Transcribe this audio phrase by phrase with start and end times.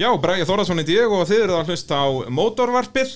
[0.00, 3.10] Já, Bræði Þórðarsson heiti ég og þið eruð að hlusta á Mótorvarpið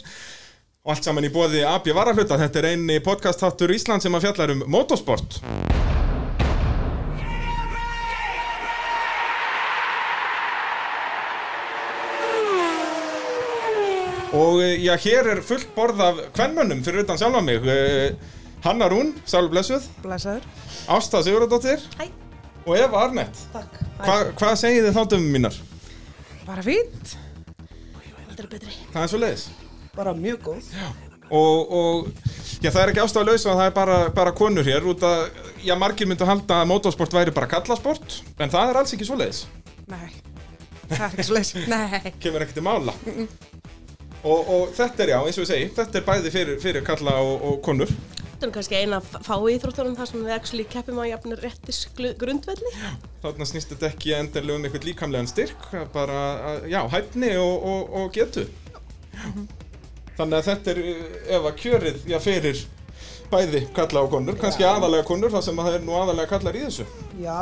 [0.84, 2.36] og allt saman í bóði AB Varahluta.
[2.36, 5.38] Þetta er eini podcast-hattur Ísland sem að fjallar um motorsport.
[14.34, 17.64] Og eh, já, hér er fullt borð af kvennmönnum fyrir utan sjálfa mig.
[17.64, 20.44] Eh, Hanna Rún, Sálf Blessuð, Blæsaður.
[20.92, 22.10] Ásta Sigurðardóttir Hæ.
[22.66, 23.46] og Eva Arnett.
[23.56, 23.86] Takk.
[24.02, 25.64] Hva, hvað segið þið þáttum mínar?
[26.44, 27.14] Bara fínt.
[28.28, 28.74] Aldrei betri.
[28.92, 29.44] Það er svo leiðis.
[29.94, 30.70] Bara mjög góð.
[31.30, 32.08] og, og
[32.60, 35.22] já, það er ekki ástæðulegs að það er bara, bara konur hér út að,
[35.64, 39.40] já, margir myndu halda að motorsport væri bara kallasport en það er alls ekki svoleiðis,
[39.88, 40.10] Nei.
[40.90, 41.54] Það er ekki svo leys.
[41.72, 42.12] Nei.
[42.20, 42.92] kemur ekkert til mála
[44.24, 47.16] og, og þetta er já, eins og við segi þetta er bæði fyrir, fyrir kalla
[47.24, 47.94] og, og konur
[48.44, 52.72] Þetta er kannski eina fái íþróttunum þar sem við actually keppum á jafnir réttis grundvelli.
[53.22, 56.18] þarna snýst þetta ekki endilega um eitthvað líkamlegan styrk bara,
[56.50, 58.44] að- já, hæfni og, og, og getu
[60.18, 61.02] þannig að þetta er eh,
[61.38, 62.60] ef að kjörið, já, fyrir
[63.32, 66.58] bæði kalla og konur, kannski aðalega konur þar sem að það er nú aðalega kallar
[66.60, 66.86] í þessu
[67.24, 67.38] Já,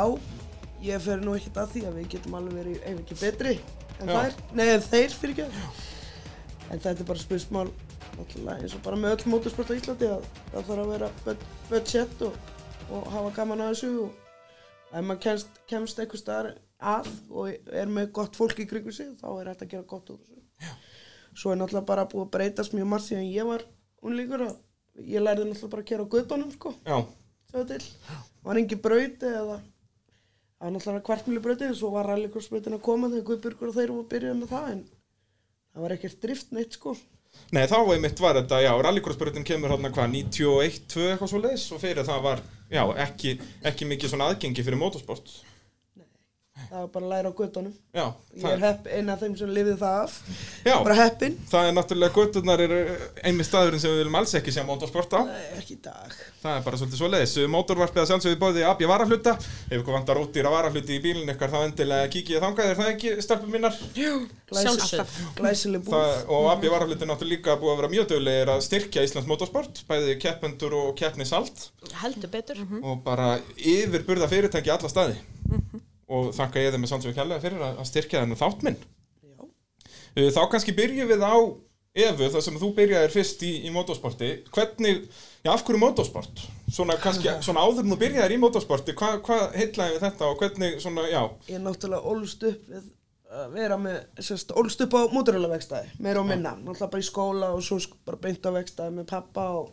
[0.87, 3.57] ég fer nú ekkert að því að við getum alveg verið, ekki betri
[3.99, 4.15] en Já.
[4.23, 4.39] þær.
[4.57, 5.83] Nei, en þeir fyrir ekki.
[6.71, 7.67] En þetta er bara spursmál,
[8.17, 11.47] náttúrulega eins og bara með öll motorsport á Íslandi að það þarf að vera bud-
[11.69, 12.37] budget og,
[12.93, 14.19] og hafa gaman að þessu og
[14.93, 16.51] ef maður kemst, kemst einhver staðar
[16.93, 20.11] að og er með gott fólk í kringu sig þá er hægt að gera gott
[20.13, 20.39] úr þessu.
[21.33, 23.63] Svo er náttúrulega bara búið að breytast mjög margt síðan ég var
[24.05, 24.55] unlíkur að
[25.01, 26.97] ég lærði náttúrulega bara að kera á göttunum sko, já,
[27.49, 27.87] sjáðu til.
[28.45, 33.09] Var engi brauti eða það var náttúrulega kvartmjölu brauti og svo var rallikursbrautin að koma
[33.09, 34.83] þegar Guðbjörgur og þeir voru að byrja með það en
[35.73, 36.93] það var ekkert drift neitt sko.
[37.53, 41.65] Nei, þá einmitt var þetta, já, rallycrossbrutin kemur hérna hvað, 91, 2 eitthvað svo leiðis
[41.75, 42.39] og fyrir það var,
[42.73, 43.33] já, ekki,
[43.69, 45.35] ekki mikið svona aðgengi fyrir motorsport.
[46.69, 47.73] Það var bara að læra á göttunum.
[47.93, 50.13] Já, Ég er hepp, einn af þeim sem lifið það af.
[50.65, 51.35] já, Bara heppin.
[51.51, 52.73] það er náttúrulega götturnar er
[53.23, 55.21] einmitt staðurinn sem við viljum alls ekki sjá motorsport á.
[55.27, 56.15] Nei, ekki í dag.
[56.43, 57.35] Það er bara svolítið svo leiðis.
[57.53, 59.35] Mótorvarpið að sjálfsögðu bóði AB varahluta.
[59.69, 63.13] Ef ykkur vantar ódýra varahluti í bílinn ykkar þá endilega kikið þangað, er það ekki
[63.23, 63.77] stelpum mínar?
[64.53, 65.13] Sjálfsögð.
[65.37, 65.93] Glæsileg búð.
[65.93, 69.29] Það, og AB varahluti er náttúrulega líka búið að vera mjög dögulegir að styrkja Íslands
[69.29, 71.69] motorsport, bæði keppendur og keppnisalt.
[72.03, 72.59] Heldur betur.
[72.83, 75.15] og bara yfirburða fyrirtæki alla staði
[76.07, 78.79] og þakka ég þeim með sannsögur kjærlega fyrir að styrkja þennan þátt minn
[79.23, 79.37] Já.
[79.43, 81.35] Uh, þá kannski byrjum við á
[81.93, 85.03] Efu, þar sem þú byrjaðir fyrst í, í motorsporti hvernig,
[85.45, 86.39] já af hverju motorsport
[86.73, 90.41] svona kannski, svona áður en þú byrjaðir í motorsporti hvað hva heitlaði við þetta og
[90.41, 91.21] hvernig svona, já,
[91.51, 92.89] Ég er náttúrulega ólst upp við
[93.33, 96.51] að vera með, sérst, ólst upp á móturhjólavegstæði, meira og minna.
[96.59, 99.71] Náttúrulega bara í skóla og svo bara beint á vegstæði með pappa og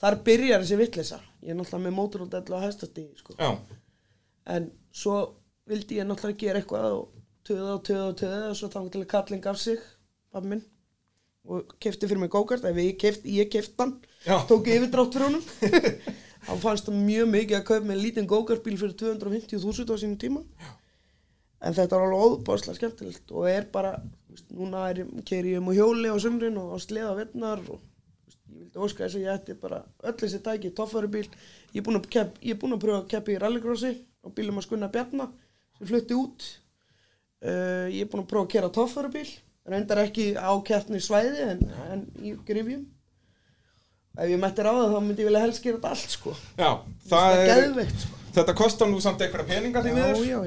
[0.00, 1.18] þar byrjar þessi vittlisa.
[1.44, 3.36] Ég er náttúrulega með móturhjóldell og hæstastíði, sko.
[3.36, 3.50] já,
[4.46, 5.16] En svo
[5.66, 7.06] vildi ég náttúrulega gera eitthvað og
[7.46, 9.82] töða og töða og töða og svo þannig til að kallin gaf sig,
[10.34, 10.62] pappi minn,
[11.46, 14.38] og kefti fyrir mig gókart, ef ég kefti, ég kefti hann, Já.
[14.50, 15.44] tók yfirdrátt fyrir honum.
[16.46, 20.42] Hann fannst það mjög mikið að kaupa með lítinn gókartbíl fyrir 250.000 á sínum tíma.
[21.58, 23.96] En þetta var alveg óbáslega skemmtilegt og er bara,
[24.30, 27.80] veist, núna er, keiri ég um á hjóli á sumrin og á sleða vettnar og
[27.80, 31.26] veist, ég vildi óska þess að ég ætti bara öll þessi tæki, toffærubíl.
[31.72, 34.36] Ég er búinn að, kepp, ég er búinn að pröfa að keppa í rallycrossi og
[34.38, 35.32] bílum að skunna bjarna
[35.78, 36.46] sem flutti út.
[37.44, 39.26] Uh, ég er búinn að pröfa að kera toffærubíl,
[39.68, 42.86] reyndar ekki á keppni svæði en, en í grifjum.
[44.16, 46.32] Ef ég mætti ráða þá myndi ég vilja helst gera þetta allt sko.
[46.56, 46.70] já
[47.04, 48.20] Það það er er, geðveikt sko.
[48.38, 49.92] þetta kostar nú samt einhverja peninga því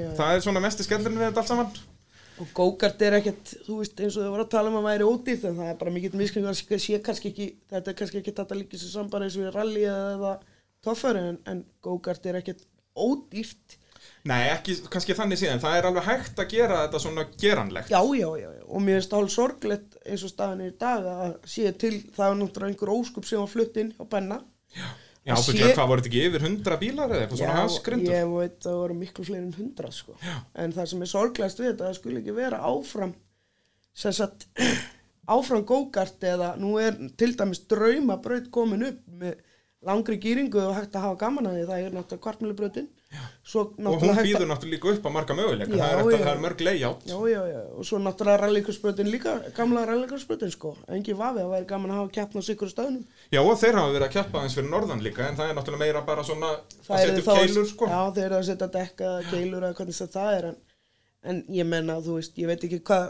[0.01, 0.09] já.
[0.17, 1.69] það er svona mesti skellurinn við þetta allt saman
[2.39, 5.07] Og go-kart er ekkert, þú veist, eins og þau voru að tala um að væri
[5.09, 6.13] ódýrt, en það er bara mikill
[7.27, 10.31] ekki, þetta er kannski ekki þetta líka sem samband eins og við rally eða
[10.85, 12.63] toffari, en, en go-kart er ekkert
[12.95, 13.75] ódýrt.
[14.27, 18.01] Nei, ekki, kannski þannig síðan, það er alveg hægt að gera þetta svona geranlegt Já,
[18.19, 21.35] já, já, já, og mér það hálf sorglegt eins og staðan er í dag að
[21.47, 24.41] sé til, það er náttúrulega einhver óskup sem var flutt inn á benna.
[24.75, 24.89] Já,
[25.29, 28.13] Að ábygglega, sé- hvað voru þetta ekki yfir 100 bílar eða eitthvað svona hasgrindur?
[28.17, 30.15] ég veit að það voru miklu fleiri en hundra, sko.
[30.23, 30.35] Já.
[30.63, 33.13] En það sem er sorglegast við þetta, það skulle ekki vera áfram,
[34.03, 34.47] sem sagt,
[35.35, 39.35] áfram go-kart eða nú er til dæmis draumabraut komin upp með
[39.85, 42.89] langri gýringu og hægt að hafa gaman að því, það er náttúrulega kvartmjölubrautin.
[43.49, 46.19] Svo Og hún býður að, náttúrulega líka upp á marga möguleika, Já, það er, eftir,
[46.21, 47.05] það er mörg layout.
[47.09, 50.75] já, já, já, og svo náttúrulega rallikursbrautin líka, gamla rallikursbrautin, sko.
[50.93, 53.03] Engi vafi að það væri gaman að hafa keppn á sikkur stöðnum.
[53.33, 55.85] Já, og þeir hafa verið að keppa eins fyrir norðan líka, en það er náttúrulega
[55.87, 57.89] meira bara svona að Það setja yrði upp keilur, sko.
[57.89, 60.59] Já, þeir eru að setja dekka, keilur eða hvernig það er en,
[61.33, 63.09] en ég menna, þú veist, ég veit ekki hvað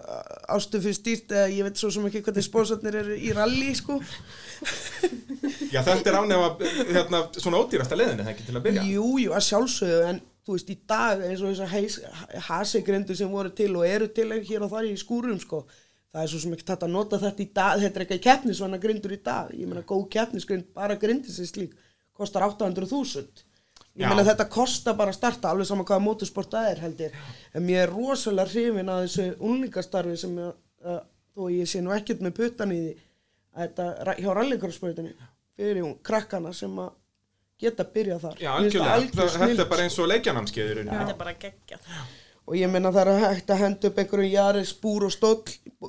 [0.56, 4.00] ástu fyrir stýrt eða ég veit svo sem ekki hvernig spósarnir eru í rally, sko
[5.74, 8.86] Já, þetta er ánefa hérna, svona ódýrasta leiðinni, það ekki til að byrja.
[8.90, 13.52] Jú, jú, að sjálfsögðu en þú veist, í dag eins og þessar hasegrindur sem voru
[13.56, 15.66] til og eru til hér og þar í skúrum, sko.
[16.10, 18.80] Það er svo sem ekki tætt að nota þetta í dag, þetta er ekki keppnisvanna
[18.82, 19.52] grindur í dag.
[19.54, 21.76] Ég meina, góð keppnisgrind, bara grindin sem slík,
[22.18, 23.46] kostar 800.000.
[24.00, 27.20] Ég meina, þetta kostar bara að starta, alveg sama hvaða motorsport það er, held ég.
[27.54, 30.58] En mér er rosalega hrifin að þessu unlingastarfi sem, ég,
[30.88, 31.00] uh,
[31.36, 32.96] þó ég sé nú ekkert með puttan í því,
[33.60, 35.14] þetta hjá rallycrossbreytinni,
[35.60, 36.90] fyrir ung- krakkana sem að
[37.60, 38.38] geta byrjað þar.
[38.40, 40.98] Já, algjörlega, algjör þetta er bara eins og leikjanamskeið í rauninni.
[41.00, 41.80] Þetta er bara geggjað.
[42.50, 45.44] og ég meina það er hægt að henda upp einhverjum jaris, búr og stóll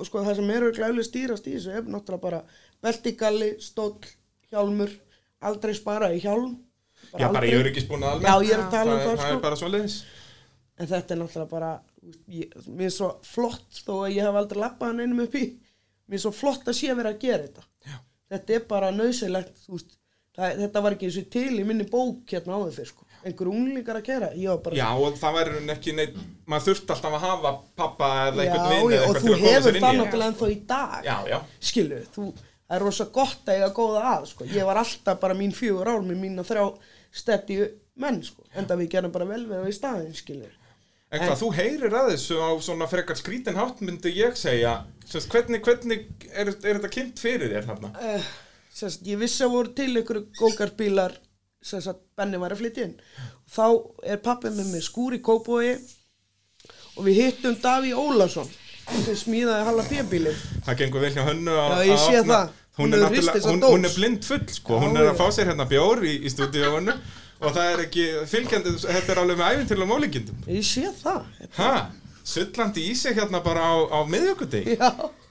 [0.05, 2.41] sko það sem eru glæðilega stýrast í þessu er náttúrulega bara
[2.85, 3.95] beltigalli, stóll
[4.51, 4.91] hjálmur,
[5.41, 6.59] aldrei spara í hjálm
[7.15, 7.49] Já, bara aldrei.
[7.55, 8.29] í öryggisbúna almennt.
[8.29, 9.41] Já, ég er að tala um það, það, það er sko.
[9.47, 9.97] bara svo leiðis.
[10.81, 11.71] en þetta er náttúrulega bara
[12.01, 15.25] þú veist, ég, mér er svo flott þó að ég hef aldrei lappað hann einum
[15.25, 15.45] upp í
[16.11, 17.97] mér er svo flott að sé verið að gera þetta Já.
[18.35, 19.97] þetta er bara nöðsilegt
[20.41, 23.07] þetta var ekki eins og til í minni bók hérna áður fyrr sko.
[23.27, 26.15] einhver unglingar að gera ég bara Já, og það verður ekki neitt,
[26.49, 29.27] maður þurft alltaf að hafa pappa eða Já, einhvern vinn já, eða og eitthvað þú
[29.27, 29.99] til að koma hefur sér inn í.
[30.01, 31.39] náttúrulega ennþá í dag Já, já.
[31.71, 32.29] skilu, þú,
[32.71, 34.49] það er rosa gott að eiga góða að sko.
[34.55, 36.65] ég var alltaf bara mín fjögur ár með mína þrjá
[37.21, 37.59] steddi
[38.01, 38.47] menn sko.
[38.57, 40.49] enda við gerum bara vel við það í staðin skilu
[41.11, 44.77] En hvað, þú heyrir að þessu á svona frekar skrítin hátt myndi ég segja.
[45.11, 47.91] Sest, hvernig, hvernig er, er þetta kynnt fyrir þér þarna?
[47.99, 48.29] uh,
[48.71, 51.17] sérst, ég vissi að voru til ykkur gókarbílar
[51.67, 52.95] sem að Benni var að flytja inn.
[53.51, 53.65] Þá
[54.07, 55.73] er pappið með mér skúr í Kópói
[56.95, 58.47] og við hittum Daví Ólason
[59.05, 60.41] sem smíðaði Halla P-bílinn.
[60.67, 62.57] Það gengur vel hjá hönnu að Já, ég sé opna- það.
[62.81, 65.51] Hún Hún er, hún, hún er blind full sko, hún Já, er að fá sér
[65.51, 66.95] hérna bjór í, í stúdíóinu.
[66.95, 67.01] og
[67.41, 71.25] það er ekki fylgjandi, þetta er alveg með æfintilega mólingindum ég sé það.
[71.57, 71.71] Ha,
[72.35, 74.91] sullandi í sig hérna bara á, á miðjögudegi, já.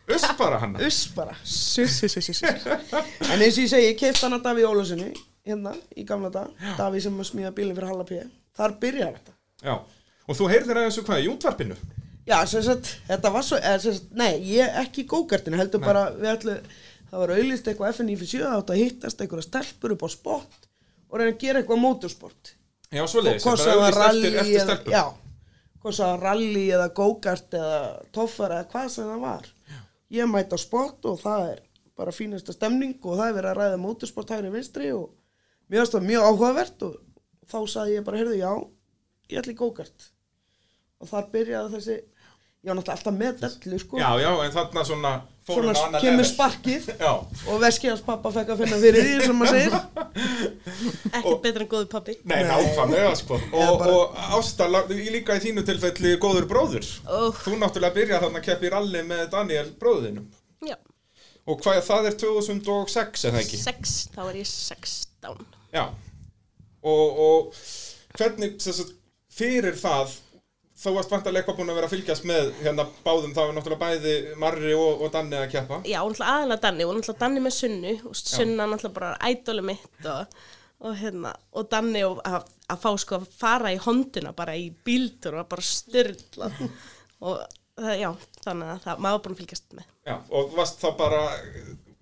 [0.10, 1.36] Uss bara hann Uss bara.
[1.46, 5.12] Suss, suss, suss En eins og ég segi, ég kefti hana Daví Ólasinni
[5.46, 8.24] hérna í gamla dag Daví sem smíða bílinn fyrir Halla P.
[8.58, 9.36] Þar byrjar þetta.
[9.64, 9.76] Já,
[10.26, 11.78] og þú heyrðir að þessu hvað í útvarpinu?
[12.30, 15.84] Já, sem sagt, þetta var svo eða, sem sagt, Nei, ég ekki í gókartinu heldur
[15.86, 16.58] bara við ætlu
[17.10, 20.59] Það var auðlist eitthvað FNI fyrir 7 átt að hittast einhverja stelpur upp á spott
[21.10, 22.56] og reyna að gera eitthvað mótorsport
[22.90, 24.94] Já, svo Hvort sem var rally eftir, stelpum.
[24.94, 25.04] Já,
[25.82, 27.82] hvort sem það var rally eða gókart eða
[28.16, 29.50] toffar eða hvað sem það var.
[30.10, 31.60] Ég mæti á spott og það er
[32.00, 35.12] bara fínasta stemning og það er verið að ræða mótorsport hægri vinstri og
[35.70, 36.96] mér finnst það mjög áhugavert og
[37.50, 38.54] þá sagði ég bara, heyrðu, já,
[39.30, 40.10] ég ætla í gókart
[41.00, 42.00] og þar byrjaði þessi,
[42.60, 45.12] ég var náttúrulega alltaf með dellu, sko Já, já, en þarna svona
[45.50, 46.26] svona kemur level.
[46.30, 47.12] sparkið Já,
[47.50, 49.78] og veskiðans pappa fekk að finna fyrir því, sem maður segir
[51.20, 52.16] Ekkert betur en góður pappi.
[52.30, 57.32] nei, nákvæmlega sko Og, bara- og Ásta, lá- líka í þínu tilfelli góður bróður Oh.
[57.46, 60.28] Þú náttúrulega byrjar þarna að keppa í ralli með Daniel bróðinum
[60.68, 60.76] Já,
[61.50, 63.58] Og hvað, það er 2006 eða ekki?
[63.64, 65.46] sex, þá er ég 16.
[65.74, 65.86] Já
[66.84, 67.64] Og, og
[68.20, 68.94] hvernig, sem sagt,
[69.34, 70.14] fyrir það
[70.80, 73.81] Þá varst vantarlega eitthvað búin að vera að fylgjast með hérna báðum, það var náttúrulega
[73.90, 75.80] bæði Marri og, og Danni að keppa.
[75.84, 80.38] Já, aðalega Danni, og náttúrulega Danni með Sunnu, og Sunna náttúrulega bara ædóli mitt og,
[80.88, 84.70] og hérna, og Danni og að, að fá sko að fara í honduna bara í
[84.88, 86.48] bíldur og bara styrla
[87.28, 87.44] og
[87.76, 88.10] það, já,
[88.48, 89.92] þannig að það, maður búin að fylgjast með.
[90.08, 91.24] Já, og varst þá bara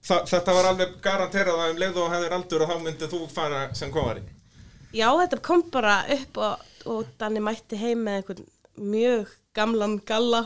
[0.05, 3.23] það, Þetta var alveg garanterað að um leið og hefðir aldur og þá myndið þú
[3.33, 4.23] fara sem komari
[4.95, 8.45] Já, þetta kom bara upp og, og Danni mætti heim með einhvern
[8.77, 10.43] mjög gamlan galla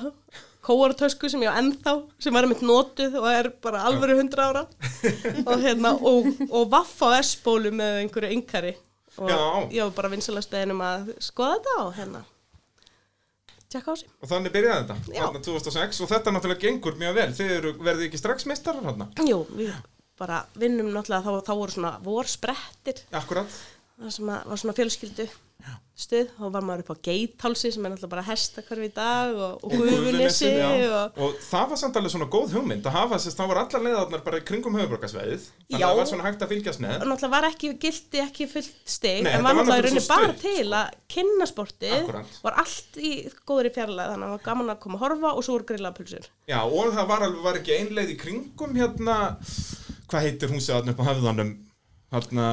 [0.61, 4.63] kóartösku sem ég á ennþá sem er mitt notuð og er bara alvöru hundra ára.
[5.49, 8.75] Og hérna og, og vaff á S-bólu með einhverju yngari
[9.17, 9.39] og Já.
[9.73, 12.21] ég var bara vinsalast beðin um að skoða þetta og hérna
[13.71, 14.11] tjekka á sig.
[14.21, 15.23] Og þannig byrjaði þetta, Já.
[15.25, 19.09] þarna 2006 og þetta náttúrulega gengur mjög vel, þið eru, verðið ekki strax meistarar þarna,
[19.27, 19.73] Jú, við
[20.21, 23.05] bara vinnum náttúrulega þá, þá voru svona vorsprettir.
[23.17, 23.61] Akkurat
[24.01, 25.27] það sem að, var svona fjölskyldu
[26.01, 29.65] stuð og var maður upp á geithálsi sem er náttúrulega bara hestakörfi í dag og,
[29.65, 30.69] og gufunesi já.
[30.97, 32.87] og og það var samt alveg svona góð hugmynd.
[32.89, 36.27] Að hafa sérst, það var allar leiðarnar bara kringum höfuborgarsveðið þannig að það var svona
[36.27, 36.95] hægt að fylgjast með.
[36.97, 40.35] Og náttúrulega var ekki gildi ekki fullt stig Nei, en var náttúrulega í rauninni bara
[40.41, 41.97] til að kynna sportið.
[42.01, 42.37] Akkúrat.
[42.45, 43.11] var allt í
[43.45, 45.67] góður í fjarlæð þannig að það var gaman að koma að horfa og svo voru
[45.71, 49.17] grillapulsur Já, og það var alveg, var ekki einleið í kringum hérna,
[50.09, 51.51] hvað heitir hún þarna upp á höfðanum
[52.11, 52.47] hérna,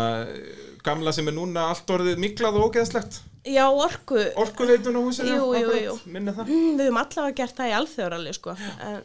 [0.87, 3.21] gamla sem er núna allt orðið miklað og ógeðslegt.
[3.49, 4.19] Já, orku.
[4.39, 5.95] Orkuveitun á húsinu, Jú, jú, jú.
[6.11, 6.51] minni það.
[6.53, 8.55] Mm, við höfum allavega gert það í alþjóðaralli sko.
[8.59, 9.03] en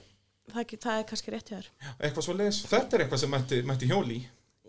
[0.53, 1.67] það, það er kannski rétt hjá þér.
[2.00, 4.22] Eitthvað svo leiðis, þetta er eitthvað sem mætti, mætti hjóli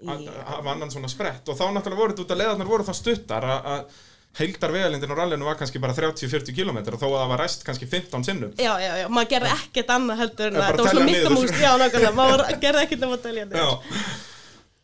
[0.04, 1.48] að hafa annan svona sprett.
[1.48, 3.86] Og þá náttúrulega voru þetta út að leiðarnar voru það stuttar að,
[4.34, 7.64] heildar vegalindin á rallinu var kannski bara 30-40 km og þó að það var ræst
[7.66, 8.54] kannski 15 sinnum.
[8.58, 11.20] Já, já, já, maður gerði ekkert annað heldur en það var svona niður.
[11.20, 13.62] mikkamúst já, nákvæmlega, maður gerði ekkert að telja niður.
[13.62, 14.33] Já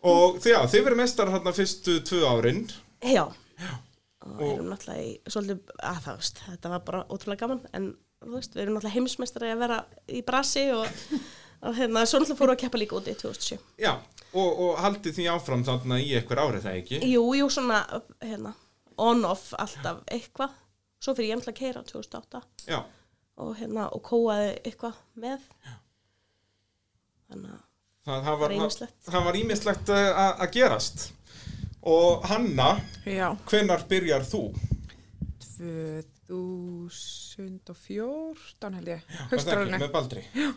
[0.03, 2.63] og því, já, þið verið mestar hérna fyrstu tvö árin.
[3.05, 7.61] Já, og, Og- erum náttúrulega í svolítið, að það veist, þetta var bara ótrúlega gaman
[7.77, 7.91] en
[8.21, 9.79] þú veist, við erum náttúrulega heimsmeistari að vera
[10.09, 10.87] í brasi og,
[11.65, 13.93] og hérna, svo náttúrulega fórum við að keppa líka úti í 2007 Já,
[14.33, 17.01] og, og haldið því áfram þarna í einhver árið það ekki?
[17.11, 17.81] Jú, jú, svona
[18.21, 18.53] hérna,
[19.01, 20.53] on-off alltaf eitthvað.
[21.01, 22.81] Svo fyrir ég náttúrulega að keira 2008 Já,
[23.41, 25.47] og hérna, og kóaði eitthvað með.
[27.31, 27.67] Þannig að
[28.27, 28.37] það,
[29.27, 30.99] var, ímislegt að gerast
[31.81, 32.75] og Hanna,
[33.09, 34.43] Já, hvenar byrjar þú?
[36.31, 39.01] 2014 held ég,
[39.31, 39.79] haustáralinu.
[39.81, 40.51] með Baldri Já.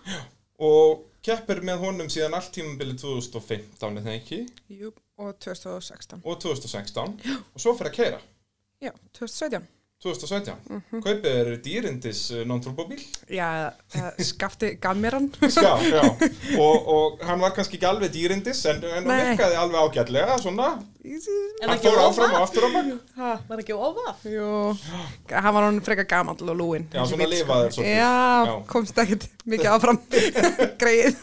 [0.63, 0.87] og
[1.25, 4.39] keppir með honum síðan allt tímabilið 2015 eða ekki
[4.75, 6.19] Jú, og 2016.
[6.23, 7.15] og 2016
[7.53, 8.19] og svo fyrir að keira
[8.83, 9.63] Já, 2017.
[10.03, 11.01] 2017 Mhm.
[11.03, 12.99] kaupið er dýrindis uh, non-turbóbíl
[13.31, 13.71] Já,
[14.19, 15.29] skafti mér hann.
[15.41, 16.03] já, já.
[16.59, 20.67] Og, og hann var kannski ekki alveg dýrindis en, en hann virkaði alveg ágætlega svona,
[21.63, 24.27] hann fór áfram og aftur á bak Var ekki ofað?
[24.33, 24.51] Jú,
[25.31, 26.85] hann var hann frekar gamall og lúinn.
[26.91, 27.39] Já, eins og svona við, sko.
[27.39, 27.97] lifaður svolítið.
[27.97, 28.55] Já, Já.
[28.67, 29.99] komst ekkert mikið áfram
[30.83, 31.15] greið.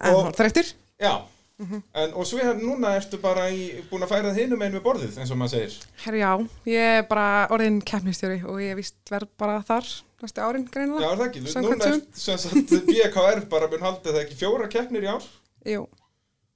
[0.00, 0.72] En Og- hann var þreyttur.
[1.00, 1.14] já,
[1.58, 1.82] Mhm.
[1.94, 4.82] en, og svo er núna ertu bara í, búin að færa það hinum einu við
[4.82, 6.32] borðið eins og maður segir Herri, já,
[6.66, 9.86] ég er bara orðin keppnistjóri og ég vist verð bara þar
[10.24, 11.12] næstu árin Já, greinilega.
[11.12, 15.06] er það ekki, núna er sem sagt BKR bara mun haldið það ekki fjóra keppnir
[15.06, 15.22] í ár
[15.64, 15.84] Jú,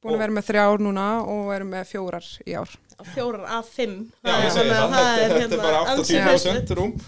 [0.02, 2.74] búin Og- að vera með þrjár núna og erum með fjórar í ár.
[3.14, 6.18] Fjórar af fimm Já, Það ég segi svona- það, þetta, þetta er hérna bara ansi
[6.18, 6.98] 80% rúm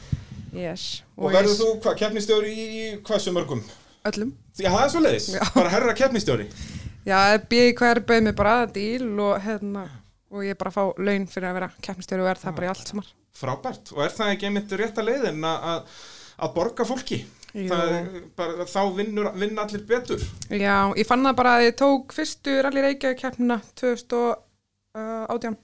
[0.55, 1.03] Yes.
[1.19, 3.61] Og verður þú hvað, keppnistjóri í hversu mörgum?
[4.07, 4.31] Öllum.
[4.59, 5.43] Já, það er svo leiðis, Já.
[5.55, 6.47] bara herra keppnistjóri
[7.09, 7.19] Já,
[7.51, 9.87] BKR bauð mér bara díl og hérna,
[10.31, 12.91] og ég bara fá laun fyrir að vera keppnistjóri og er það bara í allt
[12.93, 13.09] samar.
[13.41, 16.01] Frábært, og er það ekki einmitt rétta leiðin að- að
[16.41, 17.25] að borga fólki?
[17.51, 20.21] Það bara, þá vinnur, vinna allir betur.
[20.51, 25.57] Já, ég fann það bara að ég tók fyrstu Rally Reykjavík keppnina 2018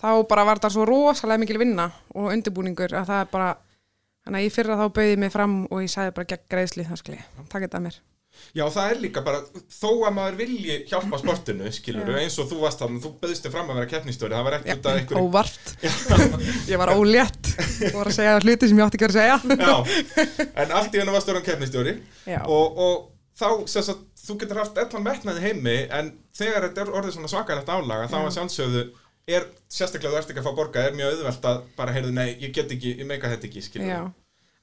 [0.00, 3.56] þá bara var það svo rosalega mikil vinna og undirbúningur að það er bara
[4.26, 6.98] þannig að ég fyrra þá bauði mig fram og ég sagði bara gegn greiðsli það
[6.98, 8.00] skil ég, takk þetta að mér
[8.54, 9.40] Já, það er líka bara,
[9.74, 13.54] þó að maður vilji hjálpa sportinu, skilur eins og þú varst þarna, þú bauðst þig
[13.54, 15.72] fram að vera keppnistjóri, það var ekki út af einhverjum óvart.
[16.70, 17.50] Ég var ólétt.
[17.90, 19.40] Og var að segja hluti sem ég átti ekki að segja.
[19.58, 19.74] Já,
[20.62, 21.96] en allt í hennu varst þér keppnistjóri
[22.30, 22.40] Já.
[22.46, 22.96] og, og
[23.38, 27.32] þá, sem sagt, þú getur haft allan metnaði heimi, en þegar þetta er orðið svona
[27.32, 28.84] svakalegt álaga, þá að sjálfsögðu
[29.34, 32.28] er, sérstaklega þú ert ekki að fá borga, er mjög auðvelt að bara, heyrðu, nei,
[32.42, 34.00] ég get ekki, ég meika þetta ekki, skilur Já,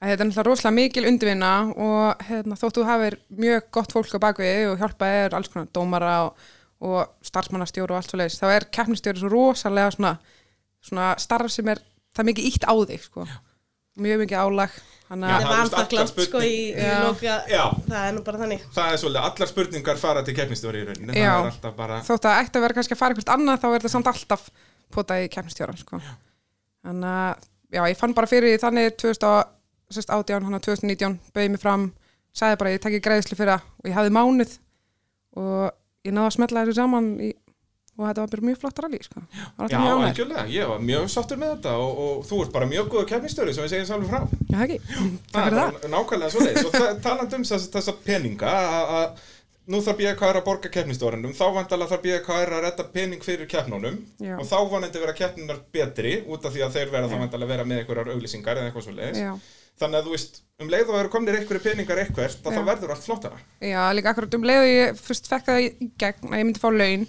[0.02, 4.16] að þetta er náttúrulega rosalega mikil undirvinna og hérna, þótt þú hafir mjög gott fólk
[4.18, 6.48] á bakvið og hjálpað er alls konar dómara og,
[6.82, 10.16] og starfsmannastjóru og allt svo leiðis, þá er keppnistjóri svo rosalega svona,
[10.82, 13.28] svona starf sem er það er mikið ítt á þig sko.
[14.02, 14.74] mjög mikið álag
[15.12, 17.38] þannig Já, að Það það víst allar vanþakklátt sko í, í loka.
[17.92, 21.14] Það er nú bara þannig Það er svolítið, allar spurningar fara til keppnistjóri í rauninni,
[21.20, 21.32] Já.
[21.36, 23.68] það er alltaf bara þótt að ætti að vera kannski að fara eitthvað annað þá
[23.70, 24.46] er þetta samt alltaf
[24.96, 26.00] potað í keppnistjóran sko.
[26.88, 27.44] þannig að
[27.76, 28.64] já, ég fann bara fyrir því
[29.92, 31.86] þannig 2018, hann 2019 bauði mig fram,
[32.34, 33.70] sagði bara ég tekki greiðslu fyrir það.
[33.84, 34.58] Og ég hafði mánuð.
[35.40, 35.72] Og
[36.08, 37.30] ég náði að smetla þessu saman í,
[38.00, 39.22] og þetta var mjög flott rally sko.
[39.70, 43.10] Já, algjörlega, ég var mjög sáttur með þetta og, og þú ert bara mjög góður
[43.12, 44.40] keppnistjóri sem ég segja sálfur frá.
[44.52, 44.80] Já, ekki,
[45.32, 49.22] takk fyrir það nákvæmlega svo leiðis og það, talandi um þess, þessa peninga að-
[49.72, 54.00] nú þarf BKR að borga keppnistjórnum þá vandalega þarf BKR að redda pening fyrir keppnunum.
[54.20, 54.34] Já.
[54.42, 57.68] og þá vonandi vera keppnunar betri út af því að þeir vera þá vandalega vera
[57.70, 59.32] með einhverjar auglýsingar eða eitthvað svo leiðis Já,
[59.82, 62.58] þannig að þú veist, um leið og eru komnir einhverju peningar eitthvert að Já.
[62.60, 65.92] það verður allt flottara já, líka akkurat um leið og ég fyrst fekk það í
[66.02, 67.06] gegn að ég myndi fá laun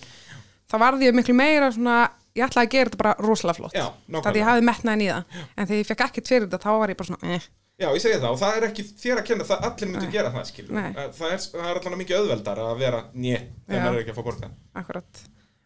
[0.72, 1.96] þá varði ég miklu meira svona
[2.32, 3.86] ég ætlaði að gera þetta bara rosalega flott Já,
[4.18, 6.92] það ég hafði metnaðin í það en þegar ég fekk ekkert fyrir þetta þá var
[6.92, 7.50] ég bara svona eh.
[7.82, 10.12] Já, ég segi það og það er ekki þér að kenna það allir myndu Nei.
[10.12, 10.90] gera það, skilur Nei.
[11.16, 13.84] það er, er allan mikið auðveldar að vera njö þegar Já.
[13.84, 14.50] maður er ekki að fá borga
[14.82, 15.22] akkurat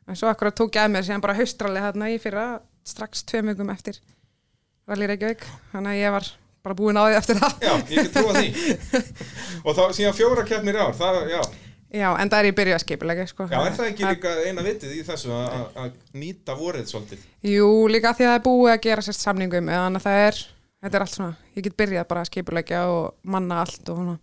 [0.07, 2.47] en svo akkurat tók ég að mér síðan bara haustrali þarna í fyrra
[2.87, 3.99] strax tveim vikum eftir
[4.87, 5.45] Rally Reykjavík
[5.75, 6.31] þannig að ég var
[6.67, 7.55] bara búin á því eftir það.
[7.63, 8.49] Já, ég get trúa því.
[9.67, 11.41] Og þá síðan fjóra keppnir í ár það, já,
[11.97, 13.47] já, en það er ég byrjuð að skipulega sko.
[13.53, 17.25] já, er það ekki líka eina vitið í þessu að- nýta vorið svolítið?
[17.55, 20.25] Jú, líka því að það er búið að gera sérst samningum eða þannig að það
[20.27, 20.41] er,
[20.87, 23.07] þetta er allt svona ég get byrjað bara að skipulegja og
[23.37, 24.17] manna allt og svona.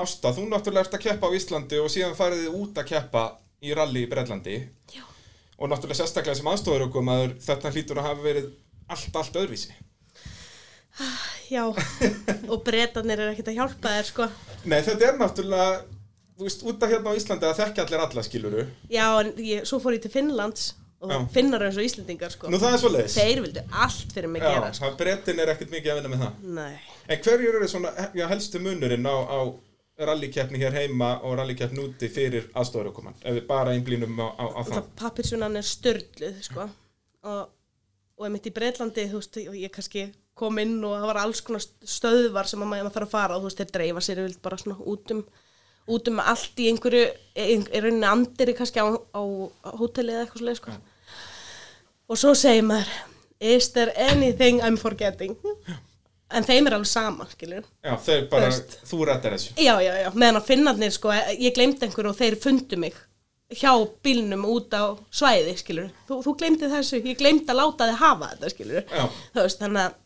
[0.00, 3.24] Ásta, þú náttúrulega ert að keppa á Íslandi og síðan farið þið út að keppa
[3.64, 4.54] í rally í Bretlandi.
[4.94, 5.02] Já.
[5.58, 8.46] og náttúrulega sérstaklega sem aðstofur okkur maður þetta hlýtur að hafa verið
[8.90, 9.74] allt, allt öðruvísi
[11.50, 11.64] Já,
[12.48, 14.28] og bretarnir er ekkert að hjálpa þér sko.
[14.70, 15.66] Nei, þetta er náttúrulega
[16.38, 19.66] þú veist, út af hérna á Íslandi að þekkja allir alla skiluru Já, en ég,
[19.68, 20.72] svo fór ég til Finnlands
[21.04, 21.18] og Já.
[21.34, 22.48] finnar eins og Íslendingar sko.
[22.50, 24.84] Nú það er svo leiðis Þeir vildu allt fyrir mig Já, gera sko.
[24.86, 26.32] það bretin er ekkert mikið að vinna með það.
[26.58, 26.74] Nei,
[27.08, 29.38] En hverjur eru svona já, helstu munurinn á, á
[30.08, 34.60] rallikeppni hér heima og rallikeppni úti fyrir aðstofurökumann ef við bara einblínum á, á, á
[34.64, 34.88] það það.
[35.02, 36.66] pappirsunan er störluð sko.
[37.24, 37.42] Og
[38.14, 38.26] og
[40.34, 43.44] kom inn og það var alls konar stöðvar sem að maður þarf að fara og
[43.44, 45.24] þú veist, þeir dreifa sér yfirleitt bara svona út um
[45.94, 49.22] út um allt í einhverju í rauninni andiri kannski á, á,
[49.76, 50.76] hóteli eða eitthvað svoleið sko.
[52.08, 52.92] og svo segir maður
[53.44, 55.36] is there anything I'm forgetting?
[56.34, 58.78] En þeim er alveg sama skilur Já, þeir bara, veist.
[58.88, 59.52] þú rættar þessu.
[59.60, 62.96] Já, já, já, meðan að finnarnir sko, ég glemdi einhverju og þeir fundu mig
[63.54, 63.70] hjá
[64.02, 68.30] bílnum út á svæði skilur, þú, þú glemdi þessu ég glemdi að láta þið hafa
[68.32, 70.00] þetta skilur þú veist, þannig að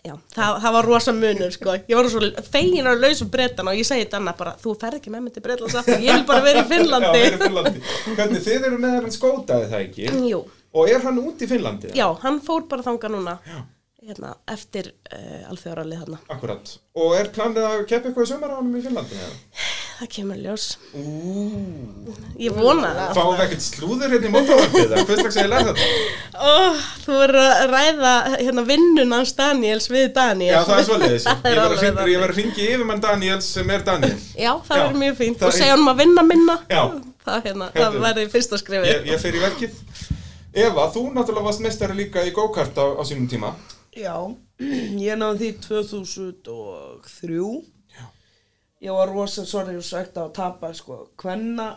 [0.00, 1.72] Já, það, það var rosa munur sko.
[1.90, 2.20] Ég var svo
[2.52, 5.34] fegin á lausum bretana og ég segi þetta annað bara, þú ferð ekki með mig
[5.34, 7.20] til Bretlands aftur, ég vil bara vera í Já, Finnlandi.
[7.26, 7.82] í Finnlandi
[8.16, 10.40] Hvernig, þið eru með hann skótaði það ekki Jú,
[10.72, 11.92] Og er hann út í Finnlandi?
[11.98, 13.58] já, hann fór bara þanga núna Já.
[14.08, 16.20] hérna, eftir uh, alþjóðarallið þarna.
[16.32, 19.20] Akkurat Og er planið að keppa eitthvað í sömur á hann í Finnlandi?
[19.20, 19.68] eða?
[20.00, 20.62] Það kemur ljós.
[22.40, 23.10] Ég vona það.
[23.18, 25.88] fáum við ekkert slúður hérna í mótavarpið Hvað slags að ég læra þetta?
[26.40, 30.54] Oh, þú verður að ræða hérna, vinnun hans Daniels við Daniel.
[30.54, 33.72] Já, það er svolítið Það Ég er var að að ringi yfir mann Daniels sem
[33.76, 35.44] er Daniel Já, það Já, verður mjög fínt.
[35.44, 36.56] Og segja hann að vinna minna.
[36.70, 36.82] Já.
[37.26, 38.88] Það, hérna, það verður fyrsta skrifið.
[38.88, 39.76] Ég, ég fer í verkið
[40.64, 43.52] Eva, þú náttúrulega varst mestari líka í go-kart á, á sínum tíma
[43.92, 44.16] Já,
[44.96, 47.79] ég náði því 2003 Já.
[48.80, 51.02] Ég var rosa sorry og sagt að tapa sko.
[51.20, 51.68] Hvenna,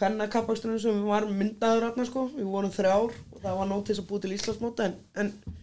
[0.00, 2.26] hvenna kappaksturinn sem við varum myndaður þarna sko.
[2.34, 5.58] Við vorum þrjár og það var nóg til þess að búið til Íslandsmóta en, en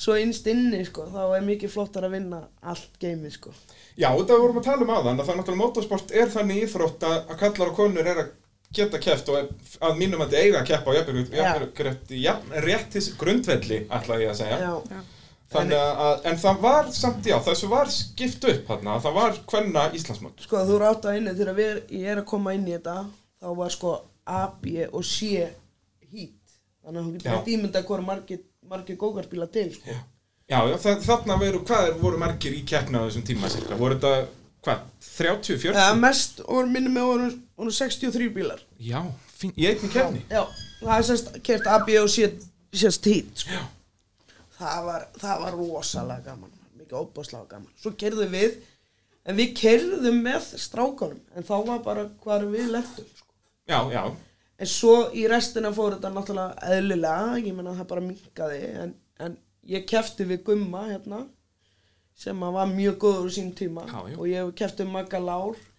[0.00, 3.54] svo innst inni sko þá er mikið flottar að vinna allt geimið sko.
[3.98, 7.08] Já, þetta vorum að tala um aðan að það er náttúrulega motorsport er þannig íþrótt
[7.10, 8.34] að, kallar og konur er að
[8.70, 9.50] geta keppt og
[9.82, 14.44] að mínum að þið eiga að keppa á jafnréttis jafn, réttis grundvelli, ætla ég að
[14.44, 14.60] segja.
[14.62, 15.02] Já,
[15.50, 19.86] Þannig að, en það var samt, já, þessu var skipt upp þarna, það var hvenna
[19.98, 22.76] Íslandsmót sko þú eru átt að inni þegar við, ég er að koma inn í
[22.76, 23.00] þetta
[23.42, 23.96] þá var sko
[24.30, 25.48] A, B og C
[26.12, 26.36] hít
[26.80, 27.18] Þannig að hún Já.
[27.18, 28.40] getur hægt ímynda hvað margir,
[28.70, 29.98] margir gókarspíla til sko
[30.50, 30.76] Já, já,
[31.06, 33.76] þarna veru, hvað er, voru margir í keppna á þessum tíma, cirka?
[33.78, 34.30] Voru þetta,
[34.66, 35.76] hvað, 30, 40?
[35.78, 37.28] Það mest, og minnum með voru,
[37.60, 38.64] voru 63 bílar.
[38.82, 38.98] Já,
[39.30, 40.42] fín, í einni keppni Já,
[40.80, 42.26] það er semst kert A, B og C
[42.74, 43.62] sérst hít, sko.
[44.60, 47.72] Það var, það var rosalega gaman, mikið óbáslega gaman.
[47.80, 48.58] Svo kerðum við,
[49.24, 53.32] en við kerðum með strákanum, en þá var bara hvar við lettum, sko.
[53.70, 54.02] Já, já,
[54.60, 58.90] En svo í restina fór þetta náttúrulega eðlilega, ég menna það bara minkaði, en,
[59.24, 59.38] en
[59.72, 61.22] ég kefti við Gumma hérna,
[62.20, 65.69] sem að var mjög góður í sín tíma Já, og ég kefti Magga Lár, svo,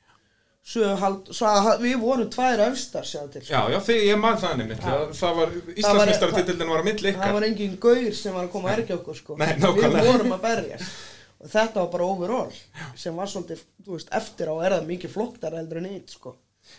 [1.02, 3.50] hald, að, við vorum tvær öfstar til, sko.
[3.50, 4.84] já, já, þið, ég man það nefnitt,
[5.18, 8.78] það var, Íslandsmeistartitildin var á milli það var engin gaur sem var að koma að
[8.78, 9.38] ergja okkur sko.
[9.42, 11.02] Nei, við vorum að berjast.
[11.42, 12.56] Og þetta var bara overall
[13.02, 16.36] sem var svolítið, þú veist, eftir á er það mikið floktar heldur en eitt sko.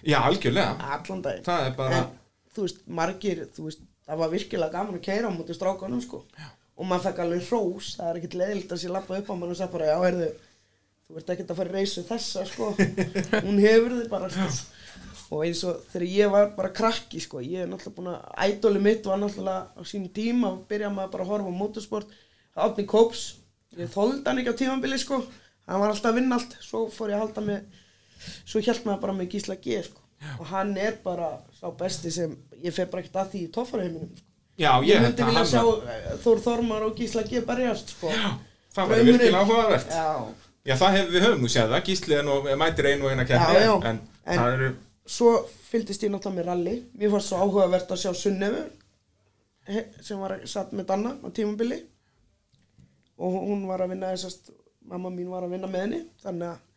[0.07, 0.92] Já, algjörlega,
[1.75, 2.12] bara, en
[2.55, 6.23] þú veist, margir, þú veist það var virkilega gaman að keira á mútið strákanum sko.
[6.73, 9.53] og maður fekk alveg hrós það er ekkert leðilt að sé lappa upp á mann
[9.53, 10.29] og sagði bara, já, heyrðu
[11.08, 12.70] þú ert ekkert að fara í reysu þessa sko.
[13.46, 14.48] hún hefur þið bara sko.
[15.32, 18.82] og eins og þegar ég var bara krakki sko, ég er náttúrulega búin að ædoli
[18.84, 22.18] mitt var náttúrulega á sínum tíma að byrja maður bara að horfa á motorsport
[22.52, 23.22] Átni Kóps,
[23.80, 25.22] ég þóldi hann ekki á tímambili sko,
[25.64, 27.80] hann var alltaf að vinna allt svo fór ég að halda með
[28.44, 30.00] svo hjælt maður bara með Gísla G sko.
[30.38, 34.12] og hann er bara sá besti sem ég fer bara ekkert að því í toffarheiminum
[34.12, 34.28] sko.
[34.62, 38.12] já, ég, að vilja sjá eh, Þór Þormar og Gísla G berjast sko.
[38.76, 39.96] það var virkilega áhugavert.
[40.68, 43.25] Já, það hefur við höfum nú séð það, Gísli er nú mætir einu og eina
[43.29, 43.75] keppni, Já, já.
[43.90, 44.68] en, En- eru,
[45.07, 45.33] svo
[45.70, 46.77] fylgdist ég náttúrulega með rally.
[46.98, 48.62] Mér fannst svo áhugavert að sjá Sunnefu
[50.03, 51.81] sem var satt með Danna á tímabili.
[53.22, 54.51] Og hún var að vinna þessast
[54.90, 56.01] mamma mín var að vinna með henni.
[56.22, 56.68] Þannig að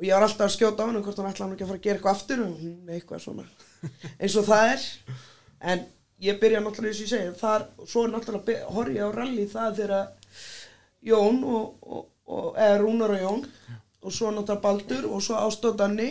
[0.00, 1.78] og ég var alltaf að skjóta á henni hvort hún ætla hann ekki að fara
[1.80, 3.46] að gera eitthvað aftur og hún er eitthvað svona.
[4.22, 4.84] Eins og það er.
[5.72, 5.82] En
[6.24, 9.46] ég byrja náttúrulega eins og ég segi þar, svo náttúrulega be- horf ég á rally
[9.50, 10.08] það þegar
[11.10, 13.46] Jón og, og, og eða Rúnar og Jón.
[14.00, 16.08] Og svo náttúrulega Baldur og svo Ástóð Danni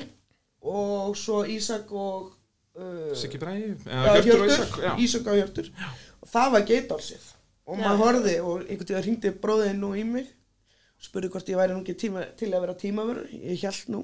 [0.62, 2.32] og svo Ísak og
[2.78, 5.72] uh, Siggi Bræði, og Ísak, og Hjörtur.
[6.22, 7.30] Og það var geitarsið
[7.70, 7.84] og Já.
[7.86, 10.28] maður horfði og einhvern veginn hringdi bróðinn nú í mig.
[11.00, 13.30] Spurði hvort ég væri nú ekki tíma, til að vera tímavörður.
[13.32, 14.02] Ég held nú.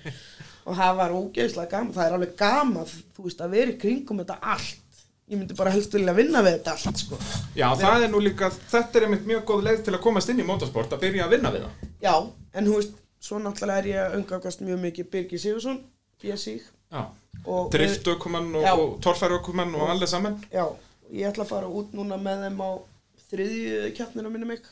[0.66, 1.92] Og það var ógeðslega gaman.
[1.94, 4.85] Það er alveg gaman, þú veist, að vera í kringum þetta allt
[5.26, 7.18] ég myndi bara helst vilja vinna við þetta allt sko.
[7.58, 10.42] Já, það er nú líka, þetta er einmitt mjög góð leið til að komast inn
[10.42, 11.90] í motorsport, að byrja að vinna við það.
[12.06, 12.14] já,
[12.54, 15.80] en þú veist, svo náttúrulega er ég að umgangast mjög mikið Birgir Sigursson
[16.22, 16.56] BSI
[16.92, 17.02] Já,
[17.44, 20.38] og driftökumann og, og torfærökumann og allir saman.
[20.52, 20.64] Já,
[21.10, 22.70] ég ætla að fara út núna með þeim á
[23.26, 24.62] þriðju keppninu minni mig.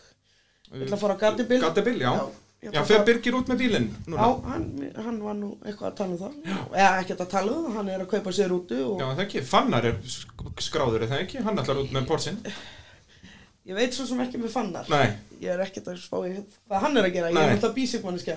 [0.70, 1.60] Ég ætla að fara á Gatibil.
[1.64, 2.12] Gatibil, já.
[2.14, 4.28] Já, Já, fara- Birgir út með bílinn Já, núna.
[4.48, 6.38] hann, hann var nú eitthvað að tala um það.
[6.72, 9.24] Eða ekkert að tala um það, hann er að kaupa sér úti og Já, það
[9.26, 11.42] ekki, Fannar er sk- skráður, er það ekki?
[11.44, 12.38] Hann ætlar út með Porsin.
[13.64, 15.06] ég veit svo sem ekki með fannar Nei,
[15.40, 16.34] ég er ekkert að spá í
[16.68, 17.44] hvað hann er að gera, ég Nei.
[17.46, 18.34] er alltaf bísikmanniska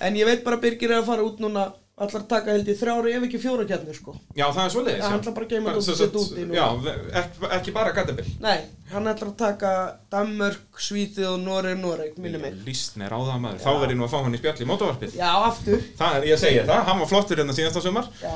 [0.00, 3.10] en ég veit bara Birgir er að fara út núna allar taka held í þrjára
[3.14, 4.14] ef ekki fjóra kjarnir sko.
[4.34, 6.46] Já það er svoleiðis Já, hann ætlar bara að geyma Bara, þetta út sagt, úti
[6.48, 6.56] núna.
[6.58, 8.56] Já, ekki, ekki bara gatabil nei,
[8.90, 9.70] hann ætlar að taka
[10.10, 12.58] Danmörk, Svítið og Noreg, Noreg minni mig.
[12.98, 15.16] Mér á það maður, þá verð ég nú að fá hann í spjall í mótavarpið.
[15.22, 15.82] Já, aftur.
[16.02, 18.10] Það er, ég segi það, hann var flottur hérna síðasta sumar.
[18.22, 18.34] Já,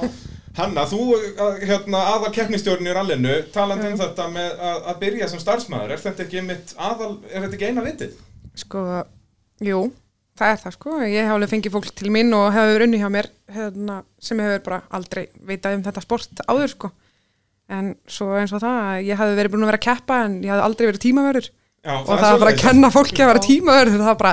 [0.59, 1.03] Hanna, þú,
[1.39, 5.93] að- hérna, aðal keppnistjórn í rallinu, talandi um þetta með að, að byrja sem starfsmæður,
[5.95, 6.43] er þetta ekki
[6.89, 8.17] aðal, er þetta ekki eina vitið?
[8.59, 8.83] Sko,
[9.63, 9.83] jú,
[10.39, 10.95] það er það sko.
[11.05, 14.65] Ég hef alveg fengið fólk til mín og hefur unni hjá mér hérna, sem hefur
[14.69, 16.91] bara aldrei vitað um þetta sport áður sko.
[17.69, 20.39] En svo eins og það, að ég hafði verið búin að vera að keppa en
[20.45, 21.51] ég hafði aldrei verið tímaverður.
[21.85, 23.99] Já, Og það var bara að kenna fólki að vera tímaverður.
[23.99, 24.33] Það var bara,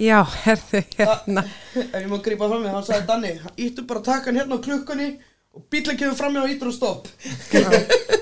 [0.00, 1.44] já, herði, hérna.
[1.82, 3.32] ef ég má grípa fram með, hann sagði Danni
[3.66, 5.08] íttu bara að taka hann hérna á klukkunni
[5.56, 7.08] og bílinn kemur fram með og ítur og stopp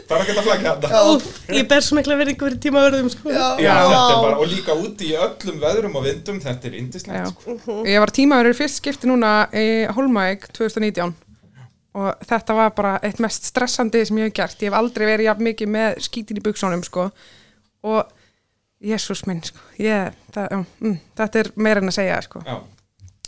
[0.09, 1.01] Það er ekki að flagga þetta.
[1.13, 3.29] Úf, ég ber svo mikla verðingu fyrir tímaverðum sko.
[3.29, 3.49] Já.
[3.61, 7.43] Já, þetta er bara, og líka úti í öllum veðrum og vindum, þetta er indislegt,
[7.43, 7.77] sko.
[7.85, 11.13] Ég var tímaverður fyrst skipti núna í Holmæk 2019
[11.99, 14.65] og þetta var bara eitt mest stressandi sem ég hef gert.
[14.65, 17.11] Ég hef aldrei verið jafn mikið með skítin í buksónum sko
[17.89, 18.17] og
[18.81, 22.43] jésús minn sko, ég, það, mm, þetta er meira en að segja sko.
[22.49, 22.59] Já,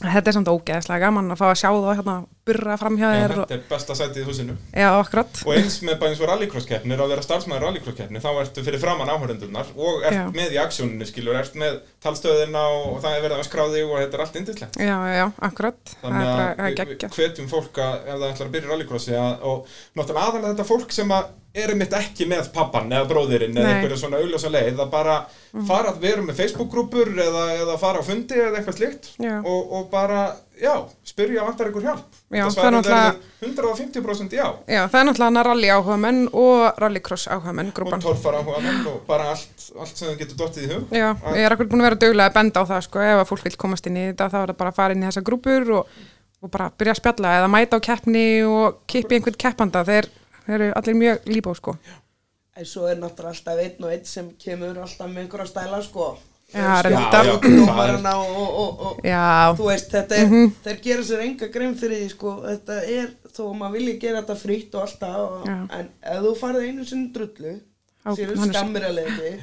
[0.00, 2.12] Þetta er samt ógeðslega gaman að fá að sjá það hérna
[2.46, 4.54] burra fram hjá já þér þetta er besta sætið í húsinu.
[4.74, 5.40] já, akkurat.
[5.46, 9.12] Og eins með bara eins og rallycross-keppnir, að vera starfsmæður rallycross-keppni, þá ertu fyrir framann
[9.12, 10.24] áhörendurnar og ert Já.
[10.34, 14.18] með í aksjóninu, skilur, ert með talstöðina og það er verið að skráði og þetta
[14.18, 14.80] er allt indislegt.
[14.80, 15.94] Já, já, akkurat.
[16.00, 19.44] Þannig bara að að við- hvetjum fólk að ef það ætlar að byrja rallycrossi að,
[19.44, 23.66] og náttúrulega aðalega þetta fólk sem að er mitt ekki með pappan eða bróðirinn eða
[23.66, 23.72] Nei.
[23.80, 25.16] einhverju svona augljósa leið að bara
[25.66, 29.32] fara að vera með Facebook-grúpur eða, eða fara á fundi eða eitthvað slíkt Já.
[29.42, 30.20] og, og bara,
[30.60, 30.74] já,
[31.08, 32.04] spyrja vantar ykkur hjálp.
[32.30, 36.20] Já, það er náttúrulega- verður 150% já Já, það er náttúrulega hana rally áhuga menn
[36.32, 38.00] og rallycross áhuga menn, og grúpan.
[38.04, 40.86] torfara áhuga menn og bara allt, allt sem þau getur dottið í hug.
[40.92, 43.28] Já, ég er akkur búin að vera dögulega að benda á það sko, ef að
[43.32, 45.24] fólk vil komast inn í þetta þá er það bara að fara inn í þessa
[45.24, 45.86] grúpur og,
[46.42, 50.08] og bara byrja að spjalla eða mæta á keppni og kippi einhvern keppanda þeir,
[50.46, 51.76] þeir eru allir mjög líbá sko.
[52.60, 56.18] en svo er náttúrulega alltaf einn og einn sem kemur alltaf með einhverja stæla sko
[56.50, 56.82] Já,
[57.30, 59.00] Já, já, og, og, og,
[59.58, 60.28] þú veist, þetta er,
[60.64, 64.22] þeir gera sér enga grein fyrir því, sko, þetta er, þó að maður vilji gera
[64.22, 67.52] þetta fritt og alltaf, en ef þú farið einu sinni drullu,
[68.16, 69.34] sér er- skammir að leiði,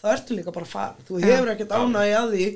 [0.00, 2.46] þá ertu líka bara fara, þú hefur ekkert ánægi að því,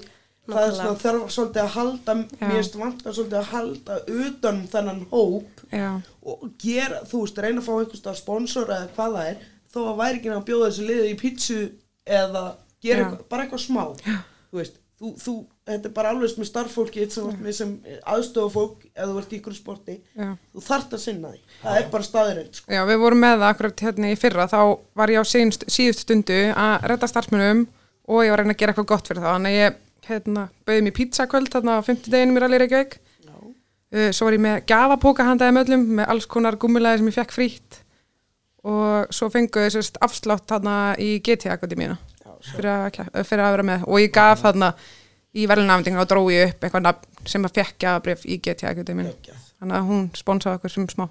[0.49, 5.03] það er svona þarf svolítið að halda, finnst vantar svolítið að halda utan um þennan
[5.11, 5.91] hóp já,
[6.25, 9.43] og gera, þú veist, reyna að fá einhvers stað sponsor eða hvað það er,
[9.75, 11.59] þó að væri ekki að bjóða þessu liði í pítsu
[12.09, 12.45] eða
[12.85, 13.83] gera eitthvað, bara eitthvað smá.
[14.49, 15.35] Þú veist, þú, þú,
[15.69, 17.73] þetta er bara alveg með starffólki sem, sem
[18.09, 19.97] aðstofa fólk eða þú ert í ykkur sporti.
[20.19, 20.31] Já.
[20.55, 22.71] þú þarft að sinna því, það er bara staðurinn sko.
[22.75, 24.49] Já, við vorum með það akkurat hérna í fyrra.
[24.51, 24.61] Þá
[25.01, 27.67] var ég á síðust, stundu að redda starfsmönnum
[28.09, 30.47] og ég var að reyna að gera eitthvað gott fyrir það þannig að ég hérna,
[30.65, 33.01] bauði mér pizzakvöld þarna á 50 deginum í Rally Reykjavík.
[33.89, 37.17] Uh, svo var ég með gafapóka handaði með öllum með alls konar gummilaði sem ég
[37.17, 37.79] fekk frítt.
[38.69, 41.97] Og svo fenguði afslátt þarna í GT-akademíuna
[42.45, 43.85] fyrir, að ke- fyrir að vera með.
[43.89, 44.73] Og ég gaf þarna
[45.39, 49.13] í velnafndinga og drói upp eitthvað nafn sem að fekk gafbrif í GT-akademíuna
[49.59, 51.09] þannig að hún sponsaði okkur sem smá.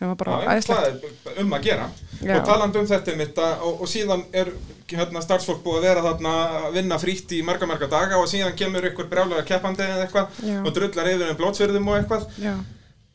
[0.00, 1.86] Sem var bara er um að gera.
[2.24, 2.38] Já.
[2.38, 4.48] og talandi um þetta mitt og, og síðan er
[4.90, 6.32] hérna, starfsfólk búið að vera þarna
[6.64, 10.40] að vinna frítt í marga marga daga og síðan kemur ykkur brjálega keppandi eða eitthvað
[10.48, 10.56] Já.
[10.64, 12.54] og drullar yfir um blótsverðum og eitthvað Já,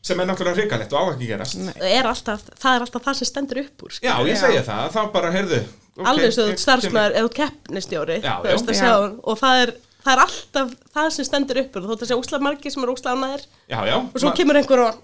[0.06, 1.58] sem er náttúrulega hrikalegt og á ekki að gerast.
[1.90, 4.06] Er alltaf, það er alltaf það sem stendur upp úr sko.
[4.06, 4.40] Já, ég Já.
[4.46, 5.60] segi það, þá bara, heyrðu
[5.96, 8.62] okay, alveg svo ég- starfsmæður eða keppnistjóri þú
[9.24, 9.74] og það er,
[10.06, 11.82] það er alltaf það sem stendur upp úr.
[11.86, 12.82] Þú þótt að sé úsla margir sem
[13.68, 14.94] Já, já, og svo kemur einhver og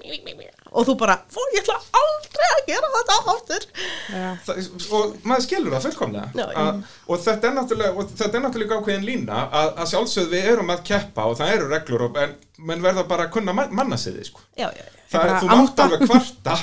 [0.72, 3.66] og þú bara, fó, ég ætla aldrei að gera þetta aftur.
[4.12, 4.60] Já, það,
[4.96, 6.30] og maður skilur það fullkomlega.
[6.38, 6.64] Já, A,
[7.12, 10.72] og þetta er náttúrulega og þetta er náttúrulega ákveðin lína að, að sjálfsögð við erum
[10.72, 12.34] að keppa og það eru reglur og, en
[12.70, 14.40] menn verða bara að kunna man- manna sig því sko.
[14.56, 14.98] já, já, já.
[15.12, 16.58] það er, þú mátt alveg kvarta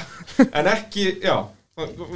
[0.49, 1.35] en ekki, já.
[1.35, 1.58] þú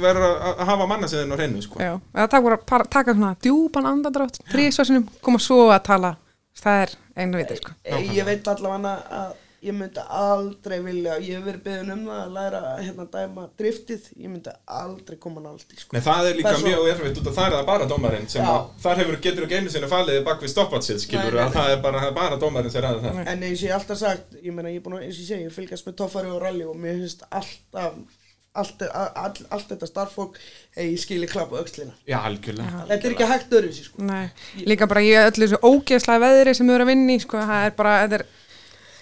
[0.02, 1.80] verður að, að hafa manna sig þinn á hreinu sko.
[1.82, 1.92] já.
[2.14, 6.16] Taka, bara, para, taka svona djúpan andadrátt, þrísvarsinum, koma svo að tala.
[6.64, 7.72] Það er einu vitið, sko.
[7.84, 9.32] Eh, ég veit allavega að
[9.64, 14.10] ég myndi aldrei vilja, ég hef verið beðin um það að læra hérna dæma driftið,
[14.20, 15.96] ég myndi aldrei koma nált í sko.
[15.96, 17.86] Nei, það er líka Það er svo- mjög erfitt út af það er það bara
[17.94, 21.44] dómarinn sem að, þar hefur getur ekki einu sinni falið bak við stoppatsið skilur Nei,
[21.46, 23.24] að það er bara, það er bara dómarinn sem ræður það Nei.
[23.32, 25.30] En eins og ég alltaf sagt, ég meina ég er búin að, eins og ég
[25.32, 27.96] segi, ég fylgast með toffari og rally og mér finnst alltaf,
[28.54, 30.38] allt, allt, allt þetta starffólk,
[30.76, 31.92] hei, ég skilji klappa aukslina.
[32.08, 34.06] Já, algjörlega Þetta er ekki hægt sér, sko.
[34.06, 34.24] Nei,
[34.68, 37.68] líka bara ég öllu þessu ógeðslega veðri sem við erum að vinna í, sko, það
[37.68, 38.26] er bara, þetta er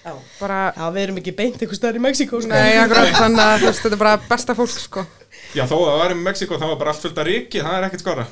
[0.03, 0.15] Já.
[0.41, 2.51] bara, já, við erum ekki beint einhver staðar í Mexíkó sko.
[2.51, 5.05] nei, akkurat, þannig að þetta er bara besta fólk, sko.
[5.53, 7.75] Já, þó að það var í Mexiko, það var bara allt fullt af ríki, það
[7.77, 8.23] er ekkert skora.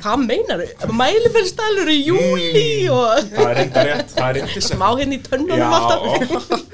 [0.00, 0.92] Hvað meinar þau?
[0.96, 4.70] Mælifellstælur í júli og Það er enda rétt, það er indislegt.
[4.70, 6.00] smá hérna í tönnunum alltaf.
[6.00, 6.14] og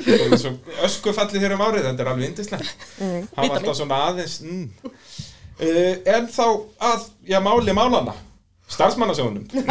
[0.06, 0.52] það er svo
[0.86, 2.86] öskufallið hér um árið, þetta er alveg indislegt.
[3.00, 4.94] Það var alltaf svona aðeins, mm.
[5.58, 6.46] uh, en þá
[6.92, 8.14] að, já, máli málana,
[8.76, 9.44] starfsmannasjónum,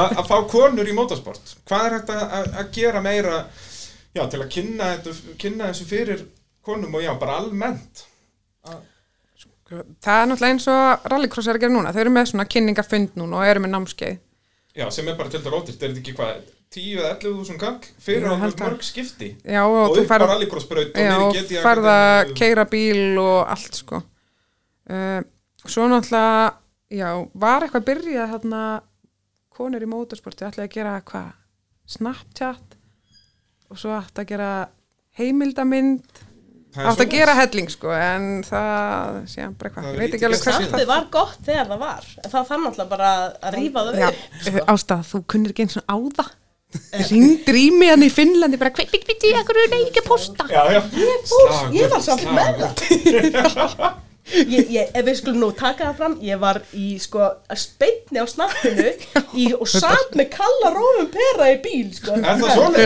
[0.00, 1.54] að að fá konur í motorsport.
[1.70, 3.40] Hvað er hægt að, að- að gera meira,
[4.18, 6.26] já, til að kynna, þetta, kynna þessu fyrir
[6.66, 8.06] konum og já, bara almennt.
[9.70, 11.92] Það er náttúrulega eins og rallycross er að gera núna.
[11.94, 14.16] Þau eru með svona kynningafund núna og eru með námskeið.
[14.80, 17.58] Já, sem er bara til þetta rótirt, er þetta ekki hvað, 10 eða 11 þúsund
[17.58, 18.60] kall fyrir að það.
[18.62, 22.30] mörg skipti Já, og, og, upp á færð rallycrossbraut og niður í GT færð að
[22.38, 23.98] keira bíl og allt, sko.
[24.90, 25.18] Uh,
[25.66, 26.52] svo náttúrulega,
[26.94, 27.08] já,
[27.42, 28.62] var eitthvað byrjað þarna
[29.60, 31.32] konur í motorsporti, ætlaði að gera hvað,
[31.90, 32.78] Snapchat
[33.70, 34.52] og svo ætti að gera
[35.18, 36.22] heimildamind,
[36.70, 40.26] Það átti að gera helling, sko, en það, síðan bara eitthvað, Það ég veit ekki
[40.28, 40.58] alveg hvert.
[40.60, 42.10] Snappið var gott þegar það var.
[42.26, 43.08] Það fann alltaf bara
[43.40, 44.60] að rífa það Já, upp.
[44.74, 46.36] ástæða, þú kunnir ekki eins og á það
[47.10, 50.46] Ringd í mig hann í Finnlandi bara, hveit, hveit, hveit, ég, er ekki að posta
[50.46, 50.78] Já, já.
[51.26, 53.98] Fús, ég var samt með það.
[54.30, 57.24] Ég, ég, ef við skulum nú taka það fram, ég var í sko
[57.58, 58.84] speinni á snappinu
[59.42, 62.14] í, og satt með kalla rófum pera í bíl sko.
[62.20, 62.38] Er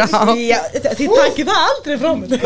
[0.08, 2.44] það þi- þið takið það aldrei frá mér.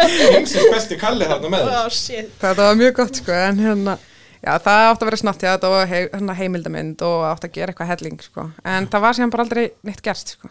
[0.00, 1.68] Heimsins besti kalli þarna með.
[1.76, 2.32] Oh, shit.
[2.40, 3.98] Þetta var mjög gott sko, en hérna
[4.40, 7.56] Já, það átti að vera snatt, já, þetta var hei, hérna, heimildamind og átti að
[7.58, 8.44] gera eitthvað helling, sko.
[8.64, 10.48] En það var síðan bara aldrei neitt gert, sko.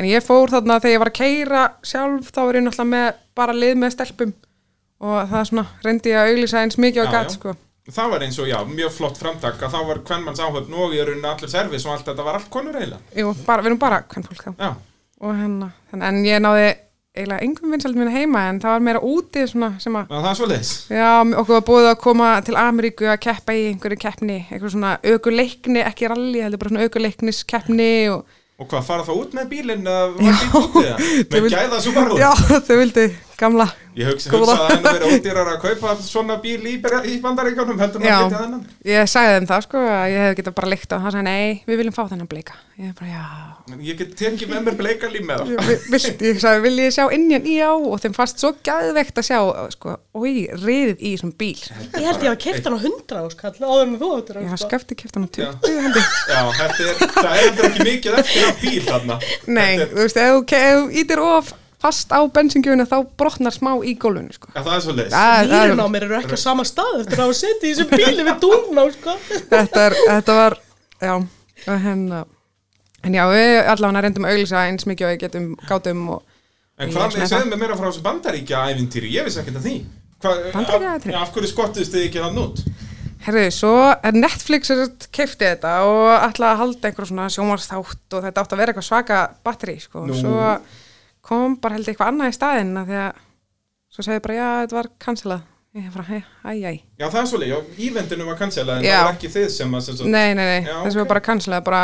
[0.00, 3.18] En ég fór þarna þegar ég var að keira sjálf, þá var ég náttúrulega með
[3.36, 4.32] bara lið með stelpum
[5.04, 7.54] og það svona reyndi ég að auglýsa eins mikið Já, gatt, sko.
[7.94, 11.02] Það var eins og, já, mjög flott framtak að þá var kvennmanns áhöfn og í
[11.04, 13.02] rauninni allir servis og allt þetta var allt konur eiginlega.
[13.20, 14.70] Jú, bara, við erum bara hvern fólk þá.
[15.24, 15.68] Og hérna,
[16.00, 16.70] en ég náði
[17.14, 20.38] eiginlega engum vinsald mínu heima, en það var meira úti svona sem að það er
[20.40, 20.70] svoleiðis.
[20.90, 21.10] Já,
[21.42, 25.84] okkur var búið að koma til Ameríku að keppa í einhverju keppni, einhverju svona aukuleikni,
[25.84, 30.02] ekki rally, heldur bara svona aukuleikniskeppni og Og hvað, fara þá út með bílinn eða
[30.14, 31.00] var bíl úti það?
[31.32, 32.20] Með gæða út?
[32.22, 32.28] já,
[32.68, 33.06] þau vildi
[33.44, 33.66] gamla.
[33.94, 36.72] Ég hugsa, hugsa að henni verið ódýrar að kaupa svona bíl í,
[37.12, 38.14] í bandaríkjónum heldur en Já.
[38.16, 38.62] að getja þennan.
[38.90, 41.62] Ég sagði þeim það sko, að ég hef getað bara líkt og hann sagði, nei,
[41.68, 42.56] við viljum fá þennan bleika.
[42.74, 43.22] Ég bara, já.
[43.86, 45.48] Ég get tekið með mér bleika lím með það.
[46.26, 49.38] Ég, sagði, vil ég sjá innjan í á og þeim fast svo gæðveikt að sjá,
[49.76, 51.54] sko, oi, riðið í þessum bíl.
[51.94, 54.50] Ég held ég að kefta hann á 100 áskall áður en þú áttur Ég hann
[54.50, 54.70] hafa sko.
[54.74, 55.50] skefti kæft hann á Já.
[55.62, 56.02] 20 hendi.
[56.34, 58.56] Já, þetta er, það er ekki mikið eftir af
[61.54, 64.48] bíl veist, fast á bensingjöfuna þá brotnar smá í gólfinu, sko.
[64.54, 65.14] já, það er svoleiðis.
[65.14, 67.68] Það- það er- Nýrun á mér eru ekki á sama stað eftir að hafa setið
[67.68, 69.16] í þessum bíli við dún á sko.
[69.50, 70.58] þetta, er, þetta var
[71.00, 71.14] já,
[71.68, 72.24] og hérna
[73.04, 76.22] en já, við allavega reyndum að auglýsa eins mikið og við getum gátum og
[76.78, 79.62] En hvað er með, með mig meira frá þessu bandaríkja ævintýri, ég vissi ekkert af
[79.62, 79.74] því.
[80.24, 81.12] Hva, Bandaríkjaævintýri?
[81.14, 82.62] Já, af hverju skottuðist þið ekki þann út?
[83.24, 84.72] herðu, svo er Netflix
[85.14, 88.88] keifti þetta og ætla að halda einhver svona sjómarsþátt og þetta átti að vera eitthvað
[88.88, 90.16] svaka batteri, sko, Nú.
[90.18, 90.34] svo
[91.24, 93.24] kom bara held eitthvað annað í staðinn af því að
[93.94, 97.28] svo segði bara, já, þetta var cancelað ég bara, hei, æ, æ, Já, það er
[97.30, 98.94] svoleið, já, ívendinu var cancelað en Já.
[98.94, 100.60] það var ekki þið sem að, sem svo, nei, nei, nei.
[100.68, 101.00] Já, þessi ok.
[101.00, 101.80] var bara cancelað, bara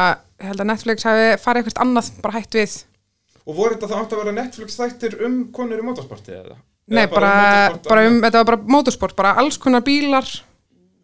[0.46, 2.76] held að Netflix hafi farið eitthvað annað, bara hætt við.
[3.40, 6.56] Og voru þetta það átt að vera Netflix þættir um konur í motorsporti eða?
[6.90, 10.30] Nei, Eða bara, motorsport bara um, þetta var bara motorsport, bara alls konar bílar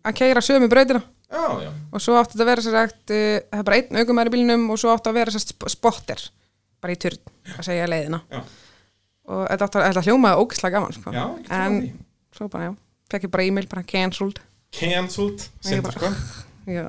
[0.07, 1.03] að keira sömu brautina.
[1.27, 1.43] Já,
[1.91, 4.79] og svo þetta að vera sér sagt, uh, það er bara einn aukumæri bílnum og
[4.79, 6.23] svo átti að vera sér sp spotter,
[6.79, 7.19] bara í turn,
[7.55, 8.21] að segja leiðina.
[8.33, 8.41] Já.
[9.27, 11.13] Og þetta þetta hljómaði ógislega gaman, sko.
[11.15, 11.25] já,
[11.57, 11.79] en
[12.37, 12.75] svo bara, já,
[13.11, 14.39] fekk ég bara e-mail, bara cancelled.
[14.77, 16.11] Cancelled, sindur sko.
[16.67, 16.83] Já,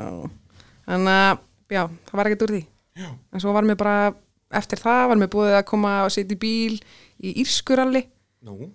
[0.89, 2.61] þannig að, já, það var ekkert úr því.
[2.97, 3.09] Já.
[3.37, 3.97] En svo var mér bara,
[4.57, 6.79] eftir það var mér búið að koma og setja í bíl
[7.21, 8.01] í Írskuralli,
[8.47, 8.71] Nú,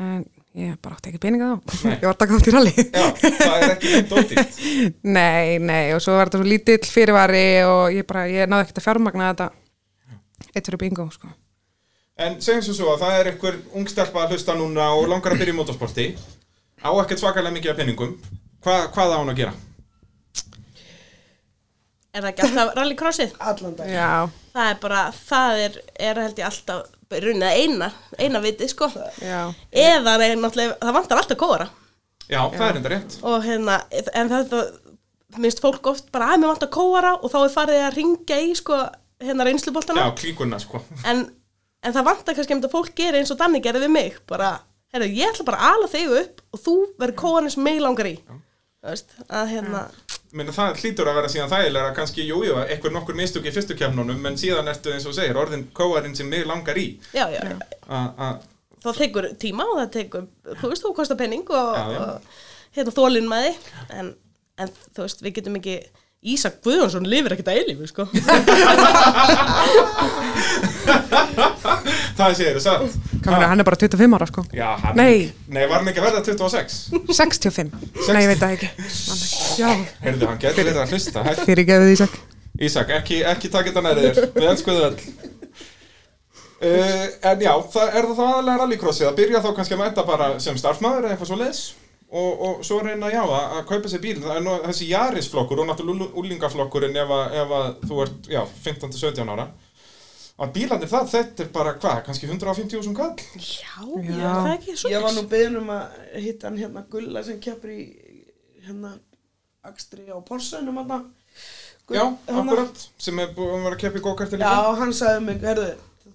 [0.00, 0.24] en
[0.56, 1.76] ég bara átti ekki peninga þá.
[2.00, 2.72] Ég var að taka þátt í ralli.
[2.88, 4.58] já, það er ekki neitt ódýrt.
[5.18, 8.80] Nei, nei, og svo var þetta svo lítill fyrirvari og ég bara, ég náði ekkert
[8.80, 9.50] að fjármagna þetta
[10.54, 11.28] eitt fyrir bingo, sko.
[12.18, 15.42] En segjum svo svo að það er einhver ungstelpa að hlusta núna og langar að
[15.44, 16.06] byrja í motorsporti
[16.82, 18.16] á ekkert svakalega mikið af penningum
[18.64, 19.52] Hva, hvað á hún að gera?
[22.14, 23.34] Er það ekki alltaf rallycrossið?
[23.38, 24.10] allan dag Já,
[24.54, 25.76] Það er bara, það er,
[26.08, 28.88] er held ég alltaf runnið eina, eina vitið sko.
[29.22, 29.40] já,
[29.72, 31.68] Eða nei, náttúrulega, það vantar alltaf kóra.
[32.28, 33.76] Já, það er enda rétt Og hérna,
[34.18, 34.62] en þetta,
[35.38, 38.50] minnst fólk oft bara, að mér vantar kóra og þá er farið að ringja í
[38.58, 38.80] sko,
[39.24, 40.06] hérna reynsluboltana.
[40.06, 40.82] Já, klíkunna sko.
[41.04, 41.24] En,
[41.82, 44.52] en það vantar kannski þetta fólk gerir eins og Danni gerði við mig bara,
[44.94, 48.10] herru, ég ætla bara að ala þig upp og þú verður kóðan sem mig langar
[48.10, 48.14] í.
[48.78, 49.88] Þú veist, að hérna
[50.28, 53.72] Menni, það hlýtur að vera síðan þægilega kannski, jú, jú, eitthvað nokkur mistök í fyrstu
[53.78, 56.98] kemnunum en síðan ertu eins og segir, orðin kóarinn sem mig langar í.
[57.16, 57.54] Já, já, já.
[57.88, 58.42] A- að
[58.84, 60.26] það tekur tíma og það tekur,
[60.60, 62.28] þú veist, þú kostar penning og, og
[62.76, 63.70] hérna þólinn með þig.
[63.96, 64.10] En,
[64.60, 65.78] en þú veist, við getum ekki
[66.26, 68.04] Ísak Guðjónsson lifir ekkert að eilífu, sko.
[72.18, 72.96] Það sé þér satt.
[73.22, 74.42] Hvað meina, hann er bara 25 ára sko.
[74.56, 75.28] Já, hann Nei.
[75.46, 76.78] Nei, var hann ekki að verða 26?
[77.14, 77.70] 65,
[78.10, 78.68] nei ég veit það ekki.
[80.02, 81.22] Heyrðu, hann getur verið að hlusta.
[81.22, 82.12] Hæ, fyrir gefið Ísak.
[82.66, 84.30] Ísak, ekki, ekki taka þetta nærið þér.
[84.34, 84.98] Við elskuðu öll.
[86.58, 90.26] Uh, En já, það er það aðalega rallycrossið að byrja þá kannski að mæta bara
[90.42, 91.60] sem starfmaður eða eitthvað svo leis
[92.08, 95.60] og, og svo reyna já að, að kaupa sér bíl það er nú þessi Jarisflokkur
[95.62, 99.48] og náttúrulega úlingaflokkurinn ef, að- ef að þú ert já, 15-17 ára
[100.38, 104.14] að bílarnir það, þetta er bara hvað, kannski 150.000 kall Já, Já.
[104.14, 104.32] já.
[104.32, 107.40] það er ekki svo Ég var nú beðin um að hitta hann hérna Gulla sem
[107.42, 107.82] keppur í
[108.68, 108.92] hérna
[109.66, 111.08] Akstri á Porsenum hann
[111.88, 115.22] Já, akkurat, sem er búin að vera að keppa í gókartir líka Já, hann sagði
[115.26, 115.68] mig, herðu,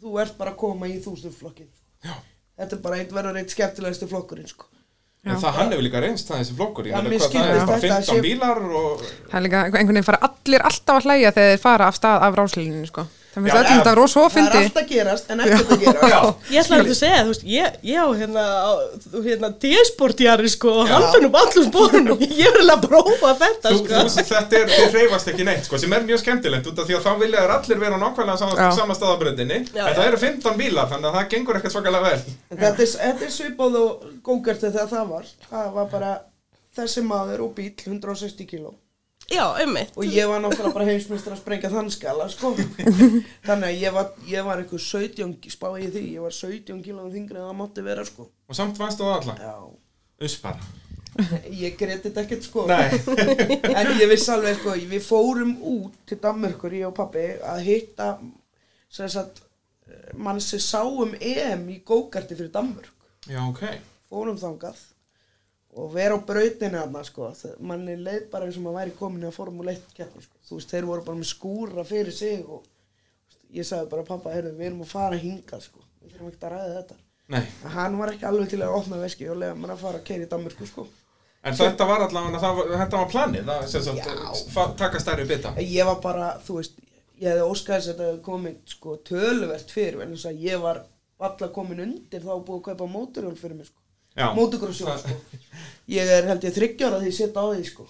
[0.04, 1.70] þú ert bara að koma í þúsundflokkin
[2.06, 2.14] Já.
[2.62, 4.68] Þetta er bara einn verður eitt skemmtilegasti flokkurinn sko.
[5.24, 8.24] En það hann hefur líka reynst það þessi flokkur, það er bara þetta 15 sé-
[8.26, 11.88] bílar og Það er líka einhvern veginn fara allir alltaf að hlæja þegar þeir fara
[11.88, 13.70] af stað af ráslíninu sko Það finnst já.
[13.74, 16.10] þetta rosa Það er fyndi allt að gerast en ekkert að gera.
[16.12, 16.18] Já,
[16.54, 20.92] Ég ætla að segja, þú veist, ég, ég á hérna, á- hérna D-sportjari, sko, og
[20.92, 24.04] hann finnum allum spórunum, ég vil að prófa þetta, þú, sko.
[24.06, 26.98] þú, þetta er, þið hreyfast ekki neitt sko, sem er mjög skemmtilegt út af því
[27.00, 30.60] að þá vilja þær allir vera á nákvæmlega sama, sama staðabröndinni en það eru 15
[30.62, 32.38] bílar þannig að það gengur ekkert svakalega vel.
[32.54, 35.34] Þetta er, þetta er svipað og gókarti þegar það var.
[35.50, 36.14] Það var bara
[36.78, 38.74] þessi maður og bíl 160 kíló
[39.32, 39.94] Já, einmitt.
[39.96, 42.52] og ég var náttúrulega bara heimsmyndstur að sprengja þann skala sko.
[43.48, 47.12] þannig að ég var, ég var einhver 17, spáði ég því ég var 17 kílóum
[47.14, 48.28] þingri en það mátti vera sko.
[48.50, 49.56] og samt vannst þú alla, Já,
[50.28, 50.60] uss bara.
[51.54, 52.66] Ég greti þetta ekkert sko.
[52.68, 52.90] Nei,
[53.80, 58.16] en ég viss alveg sko, við fórum út til Danmörkur, ég og pappi að hitta
[58.94, 59.44] sem sagt
[60.18, 62.92] mann sem sáum EM í gókarti fyrir Danmörk.
[63.30, 63.62] Já ok.
[64.10, 64.82] Fórum þangað
[65.76, 69.30] og vera á brautinu hann sko, manni leið bara eins og maður væri komin í
[69.30, 70.38] að Formule 1 keppni sko.
[70.48, 72.68] þú veist, þeir voru bara með skúra fyrir sig og
[73.54, 76.56] ég sagði bara pappa, heyrðu, við erum að fara hingað sko, við þurfum ekkert að
[76.56, 77.00] ræða þetta.
[77.34, 80.02] Nei, en hann var ekki alveg til að opna veski og lega maður að fara
[80.02, 80.88] að keira í Danmörku sko.
[81.44, 82.40] En þetta var allavega
[82.80, 85.54] þetta var planið, það, sem sagt, taka stærri bita.
[85.60, 86.78] Ég var bara, þú veist,
[87.20, 90.84] ég hefði óskæðis að þetta komið sko töluvert fyrir en þess að ég var
[91.24, 93.83] alla komin undir þá búið að kaupa móturhjól fyrir mig sko.
[94.16, 95.16] Mótorcrossjól sko.
[95.92, 97.88] Ég er held ég þryggjára því ég setja á því sko.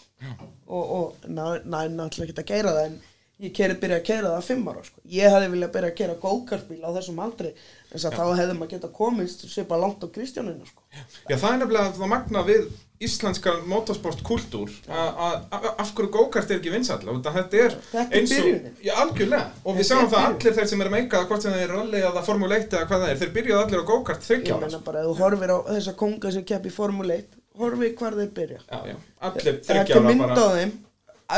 [0.65, 2.95] Og, og næ, næ, náttúrulega ekki að keira það en
[3.43, 5.03] ég keri, byrja að keira það að fimm ára sko.
[5.13, 8.55] Ég hefði viljað byrja að keira gókartbíl á þessum aldri en þess að þá hefði
[8.59, 10.85] maður geta komist svipa langt á Kristjáninu sko.
[11.29, 12.67] Já, það er nefnilega það magna við
[13.03, 15.33] íslenska motorsportkultúr að
[15.81, 18.67] af hverju gókart er ekki vinsall þetta er Þetta er eins og.
[18.85, 21.65] Já, algjörlega, og við Þetta er það allir þeir sem eru meikað hvort sem þeir
[21.65, 24.29] eru rally eða Formule 1 eða hvað það er, þeir byrjuðu allir á gókart Ég
[24.29, 27.95] þryggjára menna bara, ef þú horfir á þessa konga sem kepp í Formule 1 horfið
[27.99, 28.61] hvar þeir byrja.
[28.69, 28.95] Já, já,
[29.27, 30.73] allir Þetta er þryggjára mynd á bara þeim,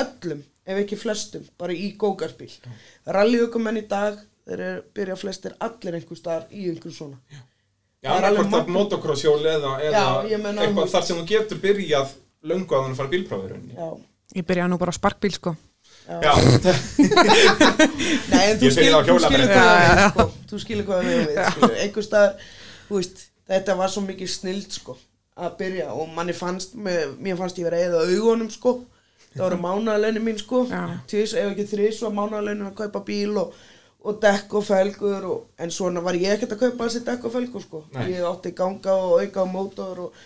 [0.01, 2.51] öllum, ef ekki flestum, bara í gókartbíl.
[3.05, 7.19] Rallyökumenn í dag, þeir eru byrja flestir allir einhver staðar í einhver svona.
[8.05, 8.75] Já, það er alveg annarkvort af magnað.
[8.77, 12.11] motocross-hjól eða, eða Já, eitthvað þar sem þú getur byrjað
[12.45, 13.87] löngu að hann fara bílprófið Já,
[14.35, 15.55] Ég byrjaði nú bara á sparkbíl sko
[16.05, 16.33] Já,
[18.31, 20.25] nei en þú á þú skilur hvað Já, já, sko.
[20.51, 21.69] Þú skilur hvað er, sko.
[21.81, 22.45] Einhver staðar,
[22.89, 24.97] þú veist, þetta var svo mikið snild, sko,
[25.33, 28.75] að byrja og manni fannst, mér fannst ég vera eða augunum, sko.
[29.35, 30.65] Það voru mánaðalaunin mín, sko.
[31.11, 33.55] Tvis, ef ekki þrís var mánaðalaunin að kaupa bíl og
[34.05, 37.31] og dekk og felgur og, en svona var ég ekkert að kaupa þessi dekk og
[37.33, 37.79] felgur sko.
[37.95, 38.11] Nei.
[38.13, 40.19] ég átti ganga og auka á mótor og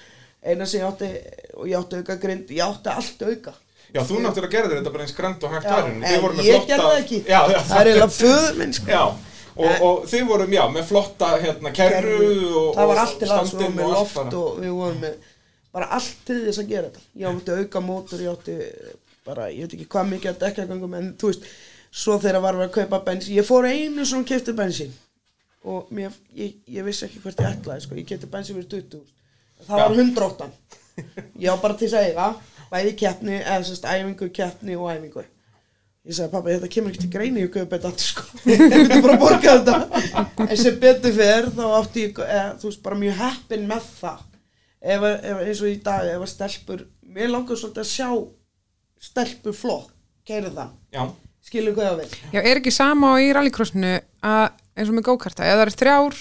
[0.44, 1.08] eina sem ég átti
[1.56, 3.54] og ég átti auka grind, ég átti allt auka
[3.94, 6.04] já, þú náttúrulega gerðir þetta bara eins grænt og hægt væri en
[6.44, 8.92] ég gerði það ekki Já, já, það er eiginlega föður minn sko.
[8.92, 9.04] Já,
[9.56, 13.20] og, En- og þið vorum, já, með flotta hérna, kerru og, það var og allt
[13.24, 15.16] til alls, við vorum með og allt loft og við vorum með
[15.76, 17.06] bara allt til þess að gera þetta.
[17.20, 18.56] Ég átti auka mótor, ég átti
[19.28, 21.48] bara, ég veit ekki hvað mikið að dekkjagöngum en þú veist,
[21.90, 24.94] svo þegar var við að kaupa bensín ég fór einu sem kefti bensín.
[25.70, 27.98] Og mér, ég, ég vissi ekki hvert ég ætlaði sko.
[28.00, 29.08] ég kefti bensín fyrir 20
[29.68, 30.48] það var 108
[31.40, 32.30] ég á bara til að eiga
[32.70, 35.24] bæði keppni, eða sérst æfingu, keppni og æfingu.
[36.06, 38.26] Ég sagði pappa þetta kemur ekki til greini ég kaupi þetta sko.
[38.52, 40.04] ég myndi bara borga þetta.
[40.46, 44.29] En sem betur fer þá átti ég eða, þú veist bara mjög heppin með það
[44.82, 48.10] ef, ef, eins og í dag ef að stelpur, mér langar svolítið að sjá
[49.10, 49.96] stelpur flott
[50.30, 51.04] það, Já,
[51.42, 54.44] skilur hvað ég vil Já, er ekki sama á í rallycrossinu að
[54.78, 56.20] eins og með gókarta, eða það er þrjár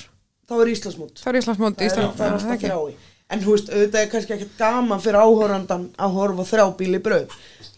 [0.49, 2.71] þá er Íslandsmót þá er Íslandsmót það Ísland, það Já, alltaf ekki.
[2.73, 6.63] þrjái En þú veist, auðvitað er kannski ekkert gaman fyrir áhörandan að horfa á þrjá
[6.79, 7.35] bíli brauð.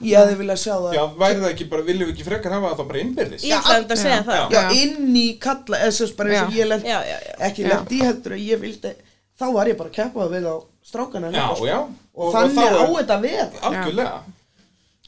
[0.07, 0.93] Ég hefði viljað sjá það.
[0.95, 3.47] Já, væri það ekki bara, viljum við ekki frekar hafa það bara innbyrðis?
[3.49, 4.55] Ég ætlaði að segja það.
[4.55, 6.61] Já, inn í kalla, eða svo bara eins og Já.
[6.61, 7.35] ég Já, já, já.
[7.49, 7.69] ekki Já.
[7.73, 8.93] lent í heldur að ég vildi,
[9.41, 10.57] þá var ég bara að keppa við á
[10.91, 11.31] strákana.
[11.35, 11.67] Já, sko.
[11.69, 11.79] já.
[12.15, 13.47] Og, þannig þá á þetta að vera.
[13.71, 14.19] Algjörlega.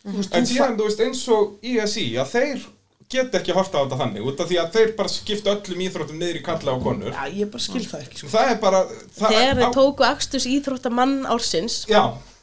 [0.03, 2.65] Þú veist, En þú síðan, þú veist, eins og ISI, að þeir
[3.13, 6.19] geta ekki horta á þetta þannig, út af því að þeir bara skipta öllum íþróttum
[6.19, 7.13] niður í kalla og konur.
[7.13, 8.31] Já, ég bara skil það ekki, sko.
[8.33, 8.81] Það er bara...
[8.89, 11.77] Það, Þegar á- þeir tóku Axtus íþróttamann ársins,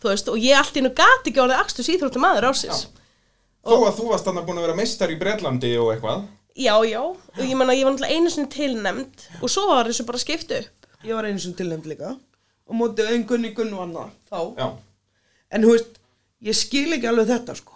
[0.06, 2.84] veist, og ég allt í nú gati ekki orðið Axtus íþróttamaður ársins.
[3.66, 6.24] þó að þú varst þannig búin að vera meistar í Bretlandi og eitthvað.
[6.60, 10.06] Já, já, og ég menna, ég var náttúrulega einu sinni tilnæmd og svo var þessu
[10.08, 10.79] bara skipt upp.
[11.08, 12.16] Ég var einu sem tilnæmt líka.
[12.70, 14.40] Og mótið einn gunni gunnu annað, þá.
[14.60, 14.68] Já.
[15.56, 16.00] En þú veist,
[16.46, 17.76] ég skil ekki alveg þetta, sko.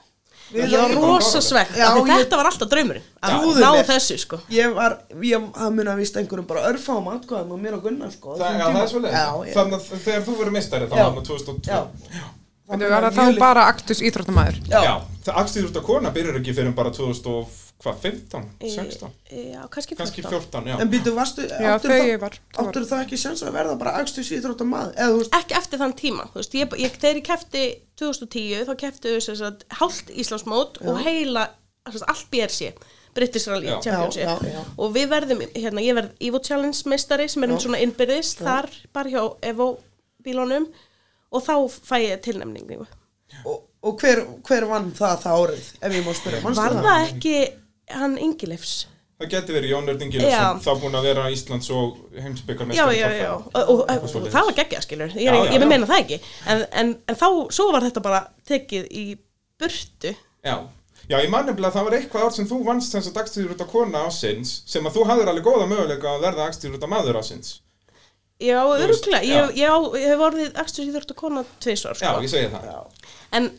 [0.53, 1.47] Við Ég var bara rosa fáránlegt.
[1.47, 3.05] svegt, Já, af því ég- þetta var alltaf draumurinn.
[3.24, 4.38] Að ná þessu, sko.
[4.51, 8.11] Ég var, ég, það mun að víst einhverjum bara örfáum atkvæðum og mér og Gunnar,
[8.11, 8.36] sko.
[8.36, 9.53] á Það, já, það er svo Já, já.
[9.55, 11.71] Þannig að þegar þú verður meistari þá var það 2002.
[11.71, 11.82] Já.
[12.69, 14.59] Þetta var það þá bara aktus íþróttamæður.
[14.69, 14.84] Já.
[14.84, 14.93] Já,
[15.28, 19.11] það Axtíður út af kona byrjar ekki fyrir bara 2015, 16,
[19.53, 19.99] Já, kannski 14.
[19.99, 20.78] kannski 14, já.
[20.84, 22.38] En býtu, varstu, Já, áttur þau það, var.
[22.63, 25.30] áttur það ekki sens að verða bara akstus íþróttar maður?
[25.39, 27.63] Ekki eftir þann tíma, þú veist, ég, ég, þegar ég kefti
[27.99, 31.47] 2010, þá sem sagt hálft Íslandsmót og heila,
[31.89, 32.74] sagt, allt BRC,
[33.13, 33.80] British Rally Já.
[33.82, 34.24] Championship.
[34.24, 34.63] Já, já, já.
[34.78, 39.11] Og við verðum, hérna, ég verð Evo Challenge meistari sem erum svona innbyrðis, þar bara
[39.13, 39.21] hjá
[39.51, 39.67] Evo
[40.26, 40.65] bílunum
[41.34, 41.55] og þá
[41.86, 42.86] fæ ég tilnefningu.
[43.45, 46.86] og, og hver, hver vann það það árið, ef ég má spyrja, mannstu Var það?
[46.88, 47.36] það ekki
[47.99, 48.75] hann Ingilefs?
[49.23, 50.05] Það geti verið Jón Örn Já.
[50.07, 52.99] Ingilesson, þá búin að vera Íslands og Já, heimsbyggarmeistari.
[52.99, 55.67] já, já, og, og, og, það var geggjað, skilur, ég, Já, ég, já, ég já.
[55.69, 56.19] meina það ekki,
[56.53, 57.27] en, en, en þá,
[57.57, 59.03] svo var þetta bara tekið í
[59.61, 60.13] burtu.
[60.43, 60.55] Já,
[61.07, 63.19] já, ég man nefnilega að það var eitthvað ár sem þú vannst þess að
[63.67, 66.47] af kona ásins sem að þú hafðir alveg góða möguleika að verða
[66.88, 67.53] af maður ásins.
[68.43, 69.45] Já, öruglega, já.
[69.45, 70.57] ég, ég, hef orðið
[70.89, 72.23] íþróttu kona tvisvar, Já, sko.
[72.25, 72.65] ég segi það.
[73.38, 73.51] En,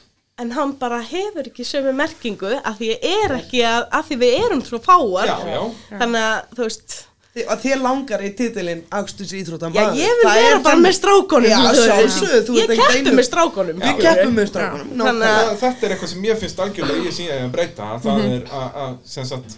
[0.42, 4.16] en hann bara hefur ekki sömu merkingu að því ég er ekki að, að því
[4.24, 5.26] við erum svo fáar.
[5.30, 5.60] Já, já.
[6.00, 7.02] Þannig að, þú veist,
[7.34, 9.96] Þi- Að þér langar í titilinn akstus íþróttar já, maður?
[9.98, 11.48] ég vil Það er vera bara með strákonum.
[11.50, 13.80] Ég einu- með strákonum.
[13.82, 15.40] Við keppum með strákunum, Þannig að- nákvæmlega.
[15.48, 17.88] Það, þetta er eitthvað sem ég finnst algjörlega í síðan að breyta.
[18.04, 18.36] Það Mhm.
[18.36, 19.56] er að, að, sem sagt,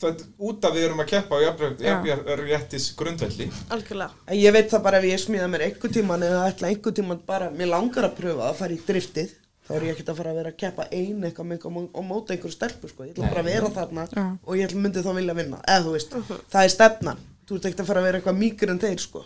[0.00, 3.50] það, út af við erum að keppa á jafnréttis grundvelli.
[3.70, 4.10] Algjörlega.
[4.28, 7.18] En ég veit það bara ef ég smíða mér einhver tíman eða ætla einhver tíman
[7.26, 9.30] bara, mér langar að pröfa að fara í driftið
[9.66, 12.06] þá er ég ekkert að fara að vera að keppa ein eitthvað með eitthvað og
[12.06, 14.26] móta einhver stelpu sko, ég ætla bara að vera þarna Já.
[14.38, 16.16] og ég ætla myndi þá vilja vinna, eða þú veist
[16.52, 19.24] það er stefnan, þú ert ekkert að fara að vera eitthvað mýkur en þeir sko,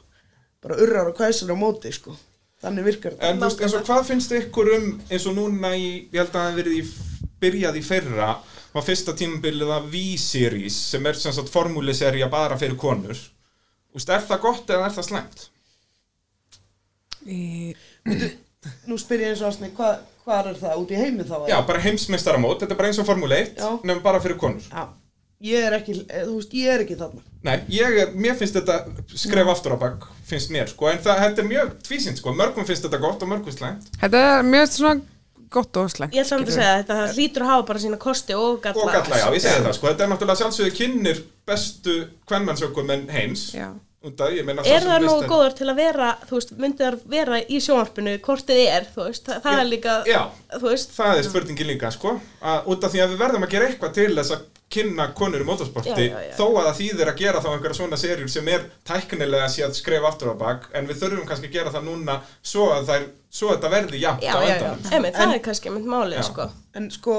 [0.65, 2.17] bara urrar og kvæsir á móti sko,
[2.65, 3.29] þannig virkar þetta.
[3.29, 6.33] En þú veist, eins og hvað finnst ykkur um, eins og núna í, ég held
[6.33, 6.83] að það verið í,
[7.41, 8.31] byrjað í fyrra,
[8.71, 13.19] var fyrsta tímabilið af V-Series, sem er sem sagt formúliserja bara fyrir konur.
[13.91, 15.09] Þú veist, er það gott eða er það
[18.91, 20.01] Nú spyr ég eins og aðsni, hvað
[20.31, 21.37] hva er það út í heimi þá?
[21.49, 23.69] Já, bara heimsmeistaramót, þetta er bara eins og Formule 1, Já.
[23.83, 24.67] nefnum bara fyrir konur.
[24.69, 24.89] Já,
[25.51, 28.59] ég er ekki, eh, þú veist, ég er ekki þarna Nei, ég er, mér finnst
[28.59, 28.77] þetta
[29.17, 32.69] skref aftur á bakk, finnst mér, sko, en það, þetta er mjög tvísint, sko, mörgum
[32.69, 33.89] finnst þetta gott og mörgum slæmt.
[34.03, 35.01] Þetta er mjög svona
[35.51, 36.13] gott og slæmt.
[36.13, 38.85] Ég ætla samt að segja þetta hlýtur að hafa bara sína kosti og galla.
[38.85, 41.97] Og galla, já, ég segi það, sko, þetta er náttúrulega sjálfsögðu kynir bestu
[42.29, 43.47] kvennmannsökum en heims.
[43.57, 43.71] Já.
[44.01, 47.41] Af, ég meina, Er það nógu góður til að vera, þú veist, myndi það vera
[47.45, 50.21] í sjónvarpinu, hvort þið er, þú veist, það, það Já, er líka, já.
[50.63, 53.69] veist, Það er spurningin líka, sko, að, út af því að við verðum að gera
[53.69, 56.33] eitthvað til þess að kynna konur í motorsporti, Já, já, já.
[56.39, 60.07] þó að það þýðir að gera þá einhverja svona serjur sem er tæknilega séð skref
[60.09, 63.51] aftur á bak, en við þurfum kannski að gera það núna svo að, þær, svo
[63.51, 64.93] að þetta verði jafnt já, á já, já, endanum.
[65.01, 66.47] emi, það er kannski mynd málið, sko.
[66.79, 67.17] En sko,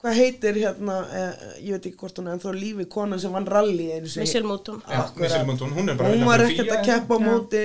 [0.00, 3.32] hvað heitir hérna, eh, ég veit ekki hvort hún er en þó lífi kona sem
[3.32, 4.80] vann rally einu sinni Michelle Mouton.
[4.86, 7.64] Hún er Hún vinna var ekkert að keppa á móti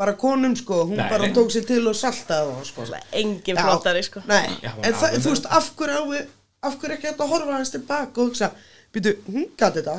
[0.00, 1.34] bara konum sko, hún Nei, bara nei.
[1.36, 2.86] tók sér til og saltaði það sko.
[3.20, 3.64] Engin Já.
[3.66, 4.22] flottari, sko.
[4.30, 6.30] Nei, Já, hún en það, þú veist, af hverju á við,
[6.62, 8.48] af hverju ekki hægt að horfa hans tilbaka og hugsa,
[8.94, 9.98] býtu, hún gæti þetta,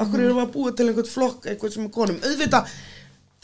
[0.00, 2.72] af hverju erum við að búa til einhvern flokk, einhvern sem er konum, auðvitað,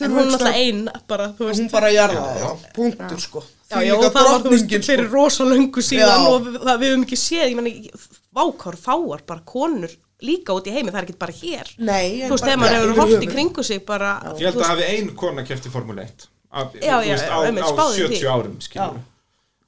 [0.00, 1.60] En hún er við náttúrulega ekki ein, bara, þú að- veist.
[1.60, 3.42] hún bara jarða það, punktur sko.
[3.68, 5.14] Já, Því já, og það var, þú veist, fyrir sko.
[5.14, 6.28] rosa löngu síðan Já.
[6.28, 7.90] og við, það, við höfum ekki séð, ég meni,
[8.38, 9.90] vákár fáar bara konur
[10.22, 11.66] líka út í heimi, það er ekki bara hér.
[11.78, 14.70] Nei, en Þú veist, þegar maður hefur hort í kringu sig bara, Ég held að
[14.72, 17.92] hafi ein kona keft í Formule 1 af, Já, þú veist, á, einmitt, á spáðu
[17.92, 18.30] í 70 því.
[18.32, 19.00] árum skilur.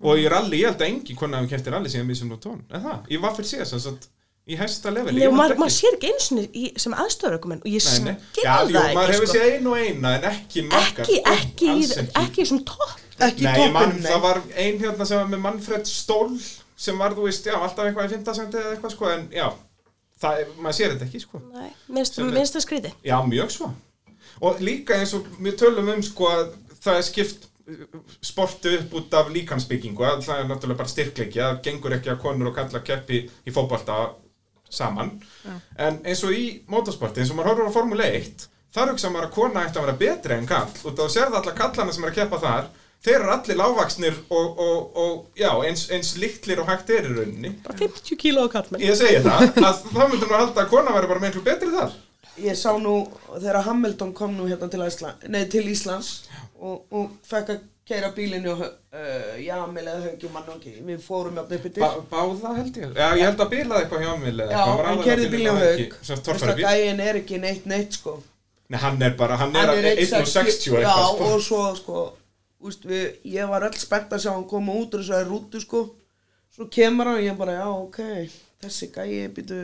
[0.02, 2.62] og í rally, ég held að engin kona hafi keft í rally síðan Michelle Mouton,
[2.72, 2.98] er það?
[3.10, 4.08] Ég var fyrir síðan sem sagt,
[4.48, 5.60] í hæsta leveli maður, ekki.
[5.60, 8.14] maður sér ekki eins og sem aðstöðurökumenn og ég Nei, nei.
[8.32, 9.34] skil Já, jú, það maður ekki, hefur sko.
[9.36, 12.94] séð einu og eina en ekki margar Ekki, ekki, ekki, ekki sem topp.
[13.20, 16.38] ekki toppin, það var ein hérna sem var með Manfred Stoll
[16.80, 19.46] sem var, þú veist, já, alltaf eitthvað í 15 sendi eða eitthvað, sko, en já
[20.22, 22.16] það, er- maður sér þetta ekki, sko Nei, minnst
[22.56, 22.92] það skríti.
[23.04, 23.70] Já, mjög svo.
[24.40, 27.46] Og líka eins og við tölum um sko að það er skipt
[28.24, 32.18] sportu upp út af líkansbyggingu að það er náttúrulega bara styrkleiki það gengur ekki að
[32.24, 33.98] konur og kalla keppi í fótbolta
[34.70, 35.12] saman.
[35.78, 39.26] En eins og í motorsporti, eins og maður horfður á Formule 1 þar hugsa maður
[39.28, 42.12] að kona ætti að vera betri en kall og þá sérðu alla kallana sem er
[42.12, 42.68] að keppa þar.
[43.00, 47.14] Þeir eru allir lágvaksnir og, og, og já, eins, eins litlir og hægt er í
[47.16, 47.54] rauninni.
[47.64, 48.84] Bara 50 kíló á kallmenn.
[48.84, 51.96] ég segi það, að þá myndur maður halda að kona veri bara miklu betri þar.
[52.44, 52.94] Ég sá nú
[53.32, 56.12] þegar Hamilton kom nú hérna til, Ísland, nei, til Íslands
[56.60, 61.00] og, og fekk að keira bílinu og uh, Jamil eða Hauki mann og ekki, við
[61.04, 64.48] fórum jafn uppi til Bá, báða held ég, já ég held að bilaði eitthvað eða
[64.50, 68.16] Já, hann kerði bílinu og sem Þess torfæri að gæin er ekki neitt neitt sko.
[68.70, 71.30] Nei, hann er bara, hann er, Hann er 1.60 og Já, sko.
[71.30, 72.04] og svo sko
[72.60, 75.82] úst, við, ég var öll spennt að sjá hann koma út úr þessari rútu sko.
[76.54, 78.00] Svo kemur hann og ég bara, já, ok
[78.60, 79.58] þessi gæi, býtu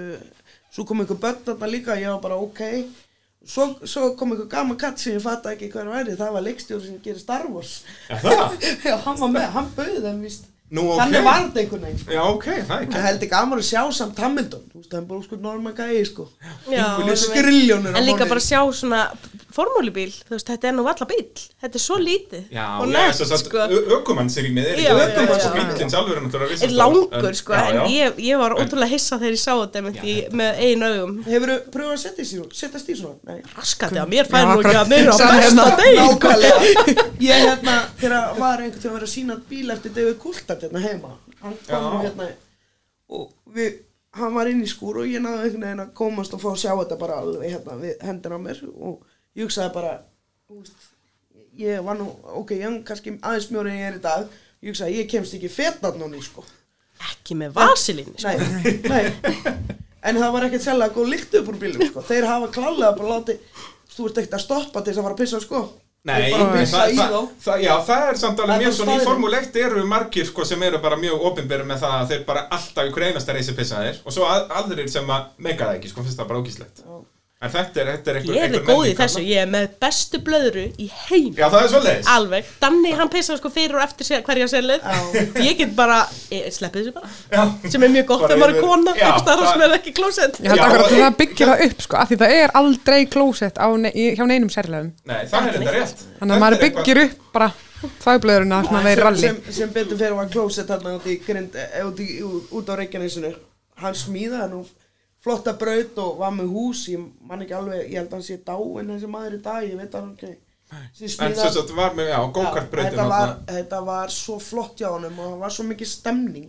[0.72, 2.62] svo kom einhver börn þarna líka, var bara, ok
[3.46, 6.88] svo, svo kom einhver gaman katt sem ég fatt ekki hver væri, það var leikstjóri
[6.88, 7.78] sem gerir Star Wars.
[8.10, 8.68] Já, það?
[8.90, 10.52] já, hann var með, hann bauði þeim víst.
[10.66, 10.96] Nú, ok.
[10.98, 12.14] þannig var þetta einhvern veginn sko.
[12.16, 14.64] Já, ok, það er ekki held ekki gaman að sjá samt Hamilton.
[14.72, 16.26] Þú veist, það er bara sko norma gæi sko.
[16.66, 19.04] Já, einhverju skriljónir á En líka bara sjá svona
[19.56, 21.24] formúlubíl, þú veist, þetta er nú valla bíl.
[21.64, 22.44] Þetta er svo lítið.
[22.54, 22.86] Já, og
[23.34, 23.64] að sko.
[23.96, 24.80] ökumannsrýmið er
[25.32, 25.54] og já.
[25.56, 26.22] bílinn sjálfur er
[26.66, 27.84] er langur, sko, já, en já.
[27.96, 29.82] ég, ég var En- ótrúlega hissa þegar ég sá þetta
[30.40, 31.16] með einu augum.
[31.26, 33.18] hefur þú pröfað að setja í svona, setjast í svona?
[33.30, 33.40] Nei.
[33.56, 35.66] Raskati að mér fær nú ekki að meira á besta hérna.
[35.76, 35.96] deg.
[36.00, 40.62] Nákvæmlega Ég hérna, þegar var einhvern tíma að vera að sína bíl eftir David Coulthard
[40.66, 42.28] hérna heima Hann kom hérna
[43.08, 43.76] og við,
[44.18, 46.58] hann var inn í skúr og ég náði einhvern veginn að komast og fá að
[46.64, 48.96] sjá þetta bara alveg hérna við hendina á mér og
[49.36, 49.94] ég hugsaði bara,
[50.48, 50.90] þú veist,
[51.60, 52.10] ég var nú,
[52.42, 54.26] ok, ég er kannski aðeins mjóri en ég er í dag.
[54.64, 56.44] Ég hugsaði, ég kemst ekki fetat núni, sko.
[57.12, 58.32] Ekki með vasilín, sko.
[58.32, 59.56] Nei, nei.
[60.06, 62.04] En það var ekkert sérlega góð lykt upp úr bílum, sko.
[62.08, 63.64] Þeir hafa klálega bara látið
[63.96, 65.60] Þú ert ekkert að stoppa til þess að fara að pissa, sko.
[66.06, 69.08] Nei, það, það, það, já, það er samt alveg mjög svona í staðreynd.
[69.08, 72.44] Formule 1 eru margir sko sem eru bara mjög opinberi með það að þeir bara
[72.54, 75.90] alltaf ykkur einasta reysi pissa þeir og svo að, aðrir sem að meika það ekki
[75.90, 76.84] sko, finnst það bara ógíslegt.
[76.84, 77.00] Já.
[77.36, 79.64] En þetta er, þetta er einhver, Ég er einhver góð í þessu, ég er með
[79.84, 81.34] bestu blöðru í heim.
[81.36, 84.80] Já, það er svoleiðis Alveg, Danni hann pissar sko fyrir og eftir sér, hverja sérlið
[84.80, 85.26] Já.
[85.44, 85.98] Ég get bara,
[86.32, 87.42] ég sleppi þessu bara Já.
[87.74, 90.48] Sem er mjög gott þegar maður er kona starf það- sem er ekki klósett Ég
[90.54, 93.60] held akkur að og- það byggir það upp sko, af því það er aldrei klósett
[93.60, 94.88] á ne hjá neinum sérlegum.
[95.04, 97.50] Nei, það er þetta rétt Þannig að maður byggir upp bara
[98.00, 99.20] þvægblöðurina sem að þeir ralli.
[99.28, 102.72] sem, sem betur fyrir var klósett þarna út í grind, eh, út, í, út, út
[102.72, 103.34] á Reykjanesinu
[103.84, 104.64] hann smíðaði nú
[105.26, 108.36] flotta braut og var með hús ég man ekki alveg, ég held að hann sé
[108.46, 110.34] dáinn þessi maður í dag, ég veit hann ekki.
[110.66, 114.88] Sem En smíðaði- sem sagt var með, já, go-kart-brautin þetta, þetta var svo flott hjá
[114.94, 116.48] honum og það var svo mikið stemning.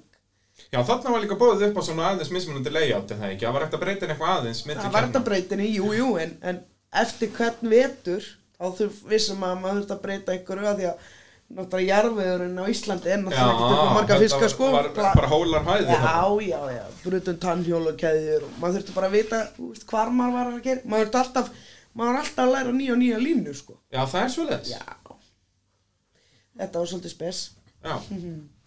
[0.73, 3.53] Já, þarna var líka bóðið upp á svona aðeins mismunandi layout en það ekki, það
[3.57, 5.01] var hægt að breyta inn eitthvað aðeins það var keppna.
[5.07, 6.63] þetta breytinni, jú, jú en, en
[7.03, 8.25] eftir hvern vetur
[8.57, 11.05] þá þurf vissum að maður þurft að breyta einhverju að því að
[11.47, 14.71] náttúrulega jarfiðurinn á Íslandi Já, náttúrulega upp á marga fiska sko.
[14.73, 18.95] var Pla- bara hólar hæði Já, já, já, brutum tannhjól og keðjur og maður þurfti
[18.97, 21.49] bara að vita veist, hvar maður var að gera maður þurfti alltaf,
[21.95, 23.77] maður var alltaf að læra nýja og nýja línu sko.
[23.95, 24.35] Já, það er
[24.75, 24.83] Já.
[26.57, 27.41] Þetta var svolítið spes.
[27.85, 27.95] Já.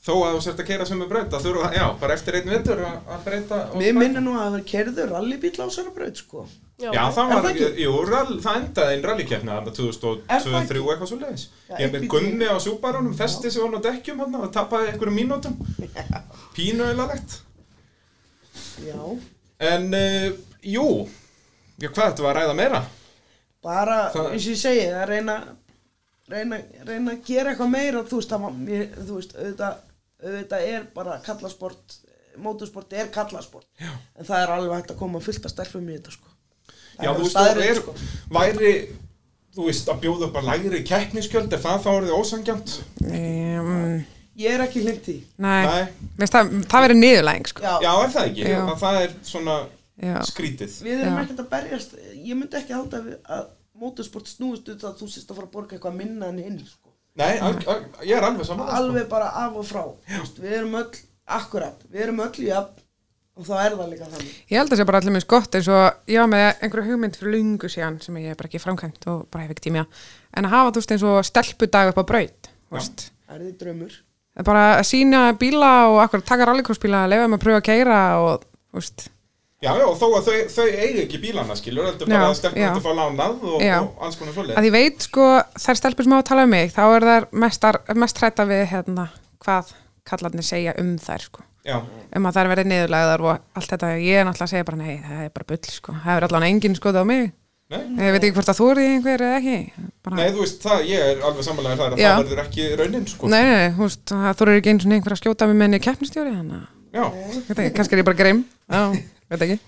[0.00, 2.46] Þó að þú sért að keira sem er braut að þurfa, já, bara eftir einn
[2.48, 5.90] vitur að að breyta og Mér minnir nú að það var kerður rallybíl á sér
[5.92, 6.44] braut sko.
[6.80, 7.68] Já, það var, það ekki?
[7.84, 10.86] jú, rall, það endaði einn Er það 2023 ekki?
[10.94, 11.44] eitthvað svo leiðis.
[11.68, 12.08] Já, Ég bíll.
[12.14, 15.58] Gunni á Subarunum, festi sig hann á dekkjum hann og tapaði einhverjum mínútum.
[16.56, 17.36] Pínu eilalegt.
[18.86, 18.96] Já
[19.60, 20.32] En, uh,
[20.64, 20.86] jú,
[21.76, 22.78] já, hvað þetta var að ræða meira?
[23.60, 25.34] Bara, Það- eins og ég segi, að reyna
[26.30, 29.74] reyna, reyna að gera eitthvað meira þú veist, það, var- mér, þú veist auðvitað,
[30.24, 31.98] auðvitað er bara kallasport
[32.40, 33.90] mótorsport er kallasport Já.
[34.16, 36.30] en það er alveg hægt að koma fullt að stelfum í þetta sko.
[37.00, 37.94] Það Já, er þú veist, það er, sko.
[38.36, 38.72] væri,
[39.56, 42.74] þú veist, að bjóða upp að lægri keppniskjöld, er það þá orðið ósangjönd?
[43.08, 43.94] Um,
[44.40, 46.10] ég er ekki hlind í nei, Nei.
[46.20, 47.64] Veist, það, það verið niðurlæging sko.
[47.66, 48.44] Já, Já, er það ekki?
[48.52, 48.60] Já.
[48.66, 49.56] Að það er svona
[50.00, 50.14] Já.
[50.30, 50.76] skrítið.
[50.86, 53.48] við erum ekkert að berjast ég myndi ekki halda að
[53.80, 56.89] mótorsport snúist út að þú sést að fara að borga eitthvað minna en hinn sko.
[57.18, 58.68] Nei, al, al, ég er alveg saman.
[58.70, 59.82] alveg bara af og frá.
[60.06, 62.70] Þú veist, við erum öll, akkurat við erum öll í að
[63.40, 64.32] og þá er það líka þannig.
[64.50, 66.90] Ég held að það sé bara allir minnst gott eins og ég var með einhverju
[66.90, 69.82] hugmynd fyrir lungu síðan sem ég hef bara ekki framkvæmt og bara hef ekki tími
[69.82, 70.02] að
[70.36, 73.06] en að hafa þú veist eins og stelpudag upp á braut veist.
[73.26, 73.96] það er því draumur.
[74.40, 77.66] Er bara að sína bíla og akkur taka rallycrossbíla að lefa þeim að pröfa að
[77.70, 79.06] keira og þú veist,
[79.60, 82.62] Já, já, þó að þau, þau eigi ekki bílana, skilur, þetta er bara að stelpum
[82.62, 82.68] já.
[82.70, 84.56] þetta fá lánað og, og alls konar svoleið.
[84.56, 85.26] að ég veit sko
[85.60, 88.62] þær stelpur sem á að tala um mig þá er þær mestar, mest hrætta við
[88.70, 89.04] hérna,
[89.44, 89.74] hvað
[90.08, 91.44] kallarnir segja um þær sko.
[91.68, 91.76] Já,
[92.16, 93.92] um að þær verði niðurlæðar og allt þetta.
[94.00, 95.96] Ég er náttúrulega að segja bara nei, það er bara bull sko.
[96.06, 97.28] Það er allan enginn skoða á mig.
[97.70, 99.84] Nei, ég veit ekki hvort að þú er í einhver eða ekki.
[100.08, 103.06] Bara Nei, þú veist, það, ég er alveg samanlega þar að það verður ekki raunin,
[103.12, 103.30] sko.
[104.48, 104.56] eru
[106.56, 107.04] og Já,
[107.76, 108.82] kannski er ég bara greim, já.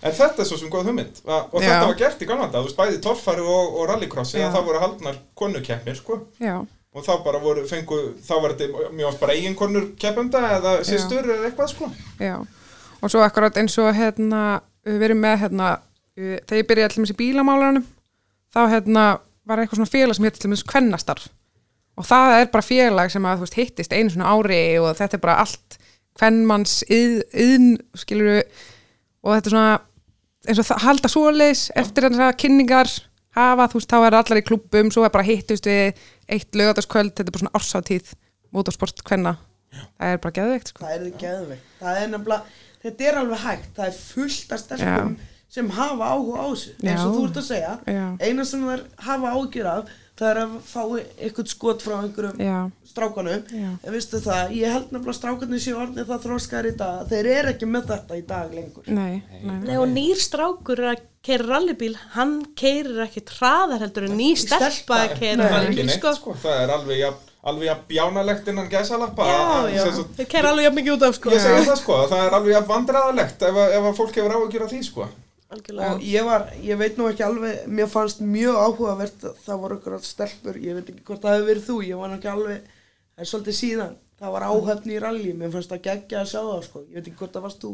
[0.03, 1.21] en þetta er svo sem góð hugmynd.
[1.25, 1.69] Og Já.
[1.69, 4.81] þetta var gert í gamlanda, þú veist, bæði torfari og, og rallycrossi, að það voru
[4.83, 6.19] haldnar konnukeppnir, sko.
[6.43, 6.57] Já,
[6.93, 10.73] Og þá bara voru, fengu, þá var þetta mjög oft bara eigin konnur keppenda eða
[10.85, 11.89] sýstur eða eitthvað, sko.
[12.21, 12.35] já.
[13.01, 15.69] Og svo akkurat eins og hérna, við erum með hérna,
[16.19, 17.87] uh, þegar ég byrjaði allir með í bílamálaranum,
[18.53, 19.07] þá hérna
[19.49, 21.31] var eitthvað svona félag sem hétt til með kvennastarf.
[21.97, 25.25] Og það er bara félag sem að veist hittist einu svona ári og þetta er
[25.25, 25.79] bara allt
[26.21, 28.43] kvennmanns yðn, skilur
[29.23, 29.81] og þetta er svona
[30.49, 32.91] eins og það halda svoleiðis eftir þessar kynningar
[33.37, 37.15] hafa, þú veist, þá er allar í klubbum svo er bara hittust við eitt lögataskvöld
[37.15, 38.13] þetta er bara svona ársátíð
[38.53, 39.37] motorsport kvenna,
[39.73, 40.85] það er bara geðveikt sko.
[40.85, 41.69] það er þið geðveikt.
[41.81, 43.71] Það er nefnilega, þetta er alveg hægt.
[43.79, 45.15] Það er fullt af stelpum
[45.53, 47.73] sem hafa áhuga á þessu eins og þú ert að segja.
[48.21, 50.83] Eina sem þær hafa ágjur af það er að fá
[51.25, 52.59] eitthvað skot frá einhverjum Já,
[52.93, 53.71] strákanum Já.
[53.83, 57.55] en veistu það, ég held nefnilega strákanum séu orðnið það þróskar í dag þeir eru
[57.55, 61.47] ekki með þetta í dag lengur nei, nei, Nei, og nýr strákur er að keira
[61.47, 66.11] rallybíl, hann keirir ekki hraðar heldur en ný stelpa að keira rallybíl, sko.
[66.19, 66.33] sko.
[66.43, 69.29] Það er alveg jafn, alveg jafn bjánalegt innan gæsalappa.
[69.31, 71.31] Að- þeir keira alveg jafn mikið út af, sko.
[71.31, 74.19] Ég segi það, sko, að það er alveg jafn vandræðalegt ef, að- ef að fólk
[74.19, 75.07] hefur áhyggjur af því, sko.
[75.53, 75.91] Algjörlega.
[75.95, 79.77] og ég var, ég veit nú ekki alveg mér fannst mjög áhugavert að það voru
[79.81, 82.73] ykkur stelpur, ég veit ekki hvort það hefur verið þú ég var nú ekki alveg,
[83.13, 86.41] það er svolítið síðan það var áhöfni í rally, mér fannst það geggja að sjá
[86.47, 87.73] það sko, ég veit ekki hvort það varst þú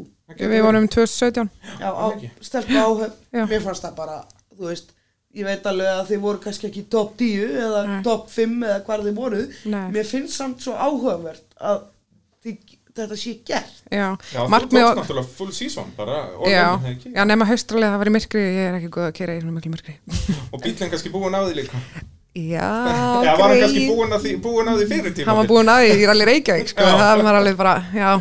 [0.49, 1.49] við vorum 2017
[1.79, 2.31] já, á, ekki.
[2.49, 3.43] stelpa áhöfn, Já.
[3.51, 4.15] mér fannst það bara
[4.57, 4.89] þú veist,
[5.37, 8.01] ég veit alveg að þið voru kannski ekki top 10 eða Nei.
[8.07, 9.83] top 5 eða hvar þið voru, Nei.
[9.93, 11.83] mér finnst samt svo áhugavert að
[12.43, 12.73] þið,
[13.03, 13.75] þetta sé gert.
[13.89, 16.19] Já, Já, markmið og náttúrulega full season bara,
[16.49, 16.65] Já,
[17.15, 19.55] já nema haustralega það var í myrkri ég er ekki góð að kera í svona
[19.57, 19.95] miklu myrkri.
[20.53, 21.81] Og bílinn kannski búinn á því líka.
[22.39, 22.69] Já,
[23.25, 25.27] Já, var hann kannski búinn á því, búinn á því fyrir tíma?
[25.31, 26.97] hann var búinn að því í rally Reykjavík sko, Já.
[27.01, 28.11] það var alveg bara, já.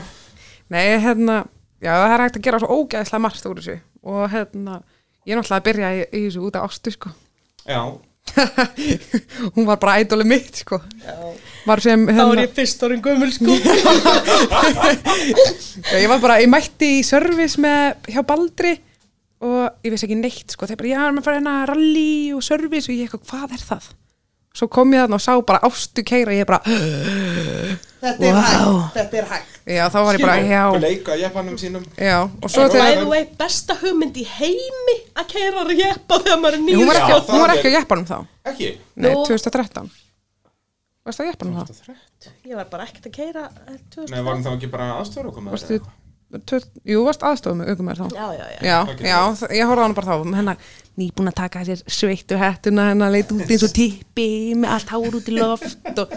[0.72, 1.36] Nei, hérna,
[1.84, 3.76] já það er hægt að gera svo ógæðislega margt úr þessu.
[4.08, 4.80] Og hérna,
[5.28, 7.12] ég er náttúrulega að byrja í, í þessu út af ástu sko.
[7.68, 7.80] Já,
[9.54, 10.76] hún var bara ædoli mitt sko
[11.82, 13.52] sem, Þá hérna, er ég fyrst orðin gömul, sko.
[15.98, 18.72] Ég var bara, ég mætti í service með hjá Baldri
[19.44, 22.88] og ég vissi ekki neitt sko, þeir bara, já, maður fara hérna rally og service
[22.88, 23.84] og ég eitthvað, hvað er það?
[24.58, 26.58] Svo kom ég þarna og sá bara ástu keira og ég bara,
[28.02, 28.42] þetta er Vá.
[28.42, 31.84] hægt þetta er hægt já, þá var ég bara, og já, leika jeppanum sínum.
[31.94, 36.58] já, og svo þegar, the way, besta hugmynd í heimi að keira rjeppa þegar maður
[36.58, 36.80] er nýr.
[36.80, 38.18] hún var ekki, Já, hún var það ekki er- á jeppanum þá,
[38.52, 38.70] Ekki?
[38.96, 39.90] nei, Nú- 2013
[41.08, 41.94] Varstu á jeppanum þá?
[42.48, 44.10] Ég var bara ekkert að keira eh, 2000.
[44.12, 45.80] Nei, var hann þá ekki bara aðstöður okkur með tvö-
[46.28, 48.60] jú, varst aðstofum með aukumar þá Já, já, já.
[48.68, 49.00] Já, Ok.
[49.00, 49.20] já,
[49.56, 50.56] ég horfði á hana bara þá hennar
[50.98, 55.16] nýbúin að taka sér sveittu hettuna hennar leit út eins og tippi með allt hár
[55.20, 56.14] út í loft og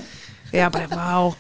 [0.51, 1.32] ég bara, vá,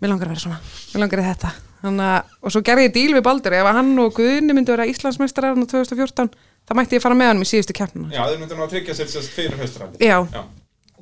[0.00, 0.60] mér langar að vera svona
[0.94, 1.52] mér langar í þetta
[1.86, 4.86] Þannig, og svo gerði ég díl við Baldur ef að hann og Guðni myndi vera
[4.88, 6.30] Íslandsmeistarar á 2014,
[6.66, 8.96] þá mætti ég fara með hann í síðustu keppnuna Já, þeir myndir nú að tryggja
[8.96, 10.00] sér sérst fyrir haustrandi.
[10.00, 10.42] Já, Já,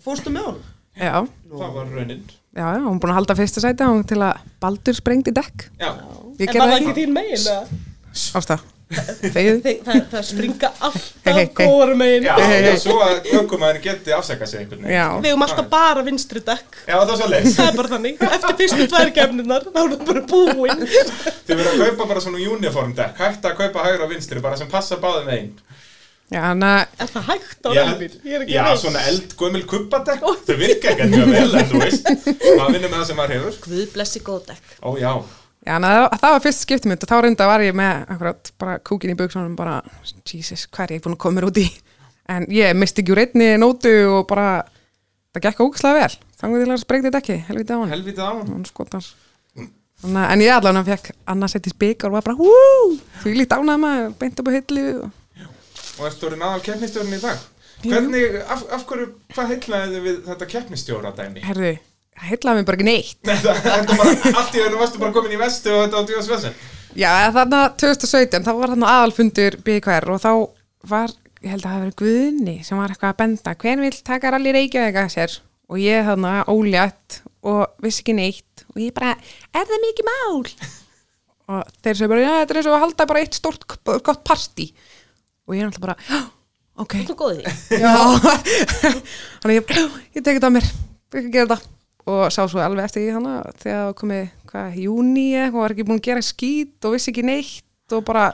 [0.02, 0.66] fórstu með honum?
[0.99, 1.14] Já,
[1.55, 2.22] það var raunin.
[2.55, 5.66] já, já, hún er búin að halda fyrsta sæti og til að Baldur sprengdi dekk
[5.80, 5.90] Já,
[6.38, 7.82] ég En gerði var það það ekki ekki þín megin, eða?
[8.38, 8.57] Ásta,
[8.95, 11.66] þegið Þe- Það, það springa alltaf Hey, hey, hey.
[11.66, 12.26] góður megin.
[12.28, 14.95] já, já, svo að kökumæðin geti afsakað sig einhvern veginn.
[14.95, 16.76] Já, Við höfum alltaf bara vinstri dekk.
[16.86, 17.57] Já, það er svo leys.
[17.57, 18.22] Það er bara þannig.
[18.28, 20.84] Eftir fyrstu tvær kemninar, þá er það bara búinn.
[20.84, 24.61] Þið verður að kaupa bara svona uniform dekk, hægt að kaupa hægra og vinstri, bara
[24.61, 25.51] sem passa báðum einn.
[26.32, 26.64] Já, að
[27.04, 28.82] Er það hægt á Já, er ekki já, veist.
[28.84, 32.08] svona eldgömmil kubbadekk, þau virka ekki mjög vel, en þú veist,
[32.58, 33.58] maður vinnur með það sem maður hefur.
[33.68, 34.76] Guð blessi góð dekk.
[34.82, 35.12] Ó, já,
[35.64, 38.72] Já, na, það, það var fyrst skiptimund og þá reynda var ég með akkurat bara
[38.84, 39.78] kúkin í buksunum bara,
[40.28, 41.64] Jesus, hvað er ég búin að koma mér út í
[42.28, 44.50] en ég misti ekki úr einni nótu og bara,
[45.32, 48.32] það gekk ógæslega vel þannig til að sprengdi þetta ekki, helviti á hann helvítið á
[48.34, 48.66] hann.
[50.04, 52.52] að- en ég allan að fekk annarsettis byggar og var bara, hú,
[53.24, 55.10] því líkt ánað maður beint upp á hillu og
[55.99, 57.42] Og ertu orðin aðal keppnistjórn í dag?
[57.84, 61.42] Hvernig, af, af hverju, hvað heitlaði þið við þetta keppnistjóra dæmi?
[61.45, 61.72] herðu,
[62.16, 65.34] það heitlaði mig bara ekki neitt Þetta þetta bara, allt í öðru varstu bara komin
[65.34, 66.57] í vestu og þetta á djóðs vesen.
[66.95, 70.30] Já, þarna 2017, þá var þarna aðalfundur BKR og þá
[70.95, 74.32] var, ég held að það verið Guðni sem var eitthvað að benda, hver vill taka
[74.34, 75.36] rally Reykjavík að sér?
[75.68, 79.14] Og ég þarna ólétt og vissi ekki neitt og ég bara,
[79.53, 80.40] er það mikið mál?
[81.55, 84.22] og þeir segja bara, já, þetta er eins og að halda bara eitt stort gott
[84.24, 84.70] partí
[85.45, 86.22] og ég er alltaf bara,
[86.84, 86.97] ok.
[87.09, 87.78] Þú góð í því.
[87.82, 87.95] Já,
[89.42, 89.72] þannig ég,
[90.16, 90.68] ég tekið þetta á mér,
[91.14, 91.70] ekki gera þetta.
[92.05, 95.86] Og sá svo alveg eftir því þannig þegar það komið, hvað, júni eitthvað, var ekki
[95.88, 98.26] búin að gera skít og vissi ekki neitt og bara,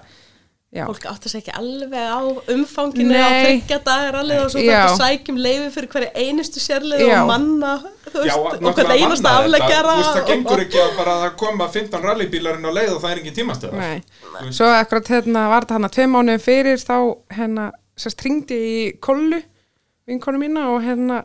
[0.71, 0.85] Já.
[0.87, 2.21] fólk átti sig ekki alveg á
[2.55, 3.39] umfanginu á Nei.
[3.43, 7.73] þryggja dagar alveg og svo þetta sækjum leiði fyrir hverja einustu sérlið og manna
[8.07, 9.33] þú Já, veist, og hverja þetta.
[9.41, 12.93] afleggjara Þú veist, það og- gengur ekki að bara að koma 15 rallybílarinn á leið
[12.95, 13.99] og það er engin tímastöðar Nei.
[14.23, 14.55] Þú veist.
[14.61, 16.97] Svo akkurat hérna var þetta hann að tvei mánuðum fyrir þá
[17.35, 17.67] hérna
[17.99, 19.43] sérst ringdi í kollu
[20.07, 21.25] vinkonu mína og hérna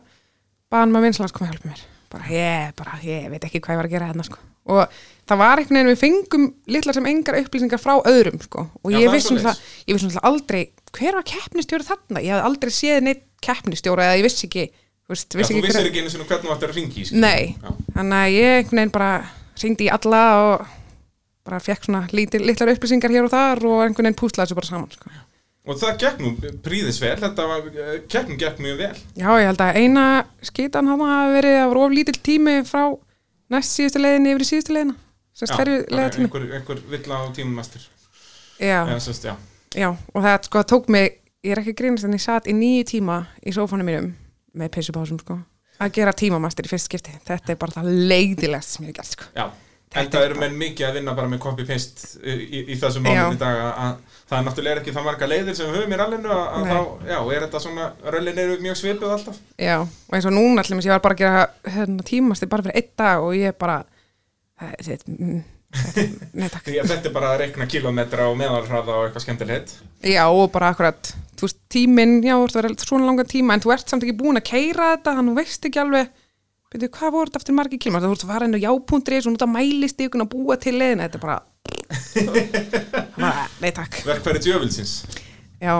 [0.73, 3.81] baðan maður vinslan sko að hjálpa mér bara ég, bara ég veit ekki hvað ég
[3.83, 4.95] var að gera hérna sko og
[5.29, 8.65] það var einhvern veginn við fengum litlar sem engar upplýsingar frá öðrum sko.
[8.83, 10.61] Og Já, ég vissum vissum það aldrei
[10.95, 15.13] hver var keppnistjóri þarna, ég hafði aldrei séð neitt keppnistjóra eða ég vissi ekki þú
[15.13, 17.69] veist, Já, þú vissir hver ekki einu sinni hvernig þú ættir að ringi Nei, Já.
[17.97, 19.11] þannig að ég einhvern veginn bara
[19.61, 20.73] ringdi í alla og
[21.45, 24.71] bara fekk svona lítil, litlar upplýsingar hér og þar og einhvern veginn púslaði þessu bara
[24.71, 25.13] saman sko.
[25.65, 26.31] Og það gekk nú
[26.65, 27.69] príðis vel, þetta var,
[28.09, 28.97] keppnum gekk mjög vel.
[29.17, 30.03] Já, ég held að eina
[30.45, 32.83] skitan hafi verið að voru of lítill tími frá
[33.53, 34.95] næst síðustu leiðinni yfir í síðustu leiðina.
[36.25, 37.83] Einhver, einhver vill á tímumastur
[38.59, 39.35] já, Já, já.
[39.75, 42.85] Já, og það sko tók mig ég er ekki grínast en ég satt í nýju
[42.93, 44.13] tíma í sófanum mínum
[44.55, 45.41] með peysupásum sko
[45.83, 47.11] að gera tímamastur í fyrst skipti.
[47.27, 49.27] Þetta er bara það leiðilegast sem ég hef gert sko.
[49.35, 49.49] Já,
[49.93, 53.35] Þetta er eru menn mikið að vinna bara með copy-paste í, í, í þessum málum
[53.35, 55.99] í dag að, að það er náttúrulega ekki það marga leiðir sem við höfum í
[56.01, 56.77] rallinu að, þá,
[57.11, 59.41] já, er þetta svona, rallin eru mjög svipuð alltaf.
[59.61, 62.79] Já, og eins og núna allir ég var bara að gera hérna, tímastir bara fyrir
[62.81, 63.77] einn dag og ég bara
[64.63, 65.43] þetta, þetta, mm,
[66.41, 69.77] þetta, er bara að reikna kilometra og meðalhraða og eitthvað skemmtilegt.
[70.01, 73.55] Já, og bara akkurat, þú veist, tíminn, já, þú veist, það er svona langan tíma
[73.55, 76.13] en þú ert samt ekki búin að keira þetta þannig veist ekki alveg
[76.75, 78.09] Byrju, hvað voru þetta eftir margir kilómetrar?
[78.09, 80.75] Þú veist, að fara inn á jápuntri, svona út að mælist ykkur að búa til
[80.75, 81.37] leiðina, þetta er bara,
[83.15, 83.99] bara nei takk.
[84.07, 84.93] Verkfæri djöfilsins
[85.61, 85.73] Já,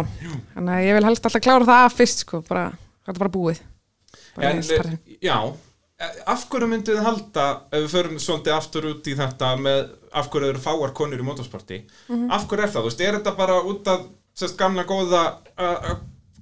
[0.55, 2.65] þannig að ég vil helst alltaf klára það af fyrst, sko, bara,
[3.05, 3.59] þetta er bara búið.
[4.37, 4.99] Bara En, eins parinn.
[5.23, 5.37] já,
[6.31, 9.81] af hverju myndið þið halda ef við förum svolítið aftur út í þetta með
[10.15, 12.31] af hverju eru fáar konur í motorsporti Mhm.
[12.35, 15.21] af hverju er það, þú veist, er þetta bara út af sérst gamla góða
[15.59, 15.95] að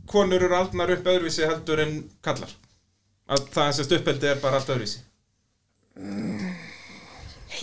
[0.09, 1.93] konur eru aldnar upp öðruvísi heldur en
[2.25, 2.49] kallar
[3.29, 5.01] að það er sérst uppeldi er bara allt öðruvísi.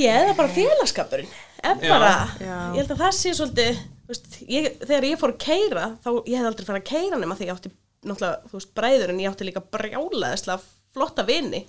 [0.00, 1.32] Já, eða bara félagskapurinn.
[1.61, 1.90] Er Já.
[1.92, 2.54] bara, Já.
[2.72, 6.08] ég held að það sé svolítið þú veist, ég, þegar ég fór að keira þá
[6.30, 9.20] ég hef aldrei farið að keira nema því ég átti náttúrulega, þú veist, bræður en
[9.20, 10.62] ég átti líka brjálaðislega
[10.96, 11.61] flotta vini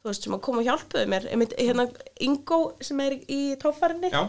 [0.00, 1.28] þú veist, sem að koma og hjálpuðu mér.
[1.30, 1.86] Einmitt, hérna,
[2.26, 3.40] Ingo sem er í,
[4.10, 4.22] Já,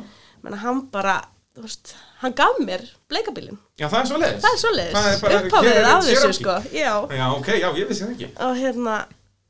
[0.44, 1.18] menna hann bara,
[1.56, 4.44] þú veist hann gaf mér bleikabílinn, já það er svoleiðis.
[4.46, 4.94] Það er svoleiðis.
[4.96, 6.92] Það er bara- er af þessu sko, já.
[7.18, 8.30] Já, ok, já, ég vissi það ekki.
[8.48, 8.96] Og hérna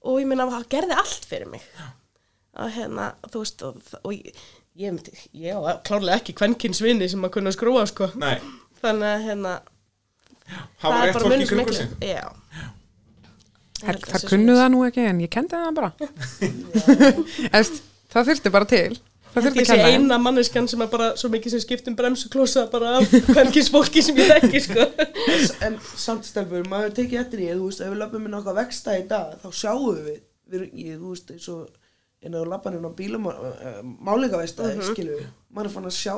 [0.02, 1.62] og ég meina hann gerði allt fyrir mig.
[2.58, 4.34] Og hérna þú veist og, og ég,
[4.76, 5.14] ég, myndi,
[5.46, 8.10] ég á klárlega ekki kvenkinsvinni sem að kunna skrúa sko.
[8.20, 8.40] Nei,
[8.82, 9.54] þannig að hérna
[10.82, 11.88] það var rétt fólk í munur sem sig.
[12.02, 12.26] Já.
[13.82, 14.58] Kunnu svoleiðis.
[14.60, 15.92] það nú ekki, en ég kendi það bara.
[18.12, 18.98] Það þurfti bara til.
[19.32, 22.98] Það þurfti ég að eina manneskjan sem er bara svo mikið sem skiptum bremsuklosa bara
[23.00, 24.88] af kvenkinsfólki sem ég þekki sko.
[25.68, 28.60] En samt stelpur, maður tekið eftir því, þú veist, ef við löpum inn á okkar
[28.60, 30.22] vegstæð í dag, þá sjáum við,
[30.52, 35.22] við ég, þú veist, eins og inn á lappaninn á bílum, uh, málingavegstæði, mm skilur
[35.22, 36.16] við, maður er fann að sjá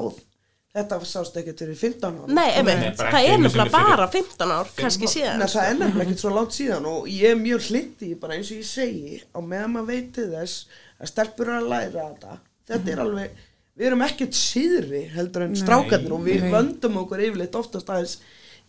[0.74, 2.30] þetta sást ekkert fyrir 15 ára.
[2.34, 5.68] nei, emi, Nei, það ekki er einu nefnilega bara 15 ár kannski Nei, síðan það
[5.68, 8.70] er nefnilega ekkert svo langt síðan og ég er mjög hlindi bara eins og ég
[8.72, 12.40] segi á meðan maður veit til þess að stelpur eru að læra þetta
[12.70, 13.42] þetta er alveg,
[13.80, 18.18] við erum ekkert síðri heldur en strákarnir og við vöndum okkur yfirleitt oftast aðeins.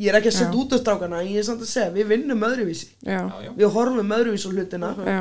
[0.02, 2.08] Ég er ekki að setja út af strákarna en ég er samt að segja, við
[2.10, 2.88] vinnum öðruvísi.
[3.06, 3.20] Já,
[3.54, 4.90] við horfum öðruvísi á hlutina.
[5.06, 5.20] Já,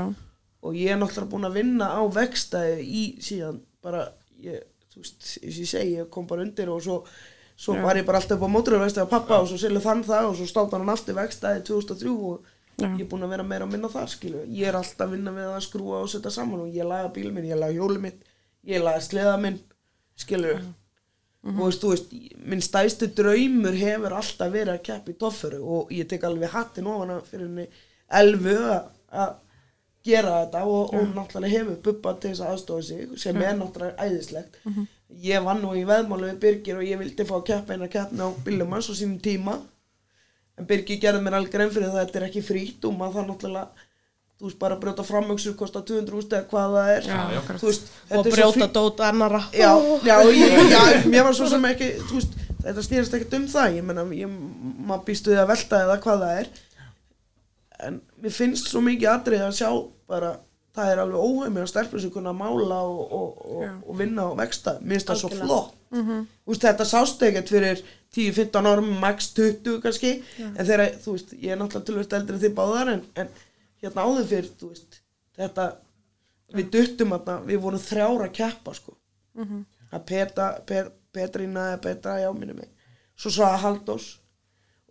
[0.63, 4.07] og ég er náttúrulega búin að vinna á vegstæði í síðan bara,
[4.41, 4.63] ég,
[4.93, 7.03] þú veist, eins og ég segi ég kom bara undir og svo
[7.63, 10.29] svo var ég bara alltaf upp á móturvegstæði á pappa og svo selja þann það
[10.31, 12.49] og svo státt hann aftur vegstæði 2003 og
[12.81, 12.87] Já.
[12.87, 15.33] ég er búin að vera meira að minna þar skilu ég er alltaf að vinna
[15.35, 18.23] við að skrúa og setja saman og ég laga bíl minn, ég laga hjóli mitt
[18.67, 19.59] ég laga sleða minn
[20.23, 20.53] skilu
[21.43, 22.11] og veist, þú veist,
[22.47, 26.87] minn stæðstu draumur hefur alltaf verið að keppa í toffuru og ég tek alveg hattin
[26.87, 27.65] ofan að fyrir henni
[28.19, 29.33] elfu að- að
[30.03, 34.07] gera þetta og, og náttúrulega hefur bubba til þess að aðstofa sig sem er náttúrulega
[34.07, 34.55] æðislegt.
[35.23, 38.19] Ég vann nú í veðmáli við Birgir og ég vildi fá að keppa eina keppni
[38.23, 39.59] á bílum hans á sínum tíma.
[40.57, 43.19] En Birgir gerði mér alveg grein fyrir það að þetta er ekki frítt og maður
[43.19, 43.67] það náttúrulega
[44.39, 47.09] þú veist bara að brjóta framöksur kosta 200 úst eða hvað það er.
[47.09, 47.41] Já, já.
[47.61, 49.71] veist, og brjóta dót annara já,
[50.03, 53.77] já, ég, já, mér var svo sem ekki þú veist, þetta snýrist ekkert um það.
[53.77, 54.39] Ég menna, ég,
[54.87, 56.49] maður býst við að velta eða hvað það er.
[57.83, 59.69] En mér finnst svo mikið atrið að sjá
[60.09, 60.35] bara,
[60.73, 64.31] það er alveg óheimið að stelpur sem kunna mála og, og, og, og vinna á
[64.39, 65.79] vegstað, mér finnst það svo flott.
[65.93, 67.81] Þú veist, þetta sást ekkert fyrir
[68.15, 72.43] 10-15 árum, max 20 kannski, en þegar, þú veist, ég er náttúrulega tölvist eldri en
[72.43, 73.29] þið báðar, en, en
[73.83, 74.99] hérna áður fyrir, þú veist,
[75.37, 75.67] þetta,
[76.57, 78.97] við duttum þarna, við vorum þrjára að keppa, sko.
[79.93, 82.69] Að Petra, Pet, Petrína eða Petra, já, minni mig,
[83.19, 84.11] svo sagði Haldós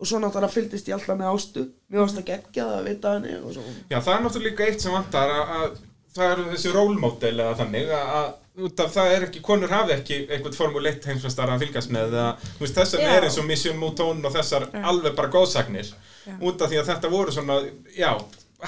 [0.03, 1.63] og svo náttúrulega fylgdist ég alltaf með ástu.
[1.87, 4.65] Mér varst að gegja það að vita henni og svo Já, það er náttúrulega líka
[4.67, 5.77] eitt sem vantar að, að
[6.17, 9.95] það eru þessi rólmódel eða þannig að, að út af það er ekki, konur hafi
[9.95, 12.27] ekki einhvern formule 1 heimsvestar að fylgast með eða,
[12.57, 13.13] þú veist, þessar Já.
[13.15, 15.95] er eins og Mission Mouton og þessar alveg bara góðsagnir.
[16.43, 17.61] Út af því að þetta voru svona,
[17.97, 18.11] já,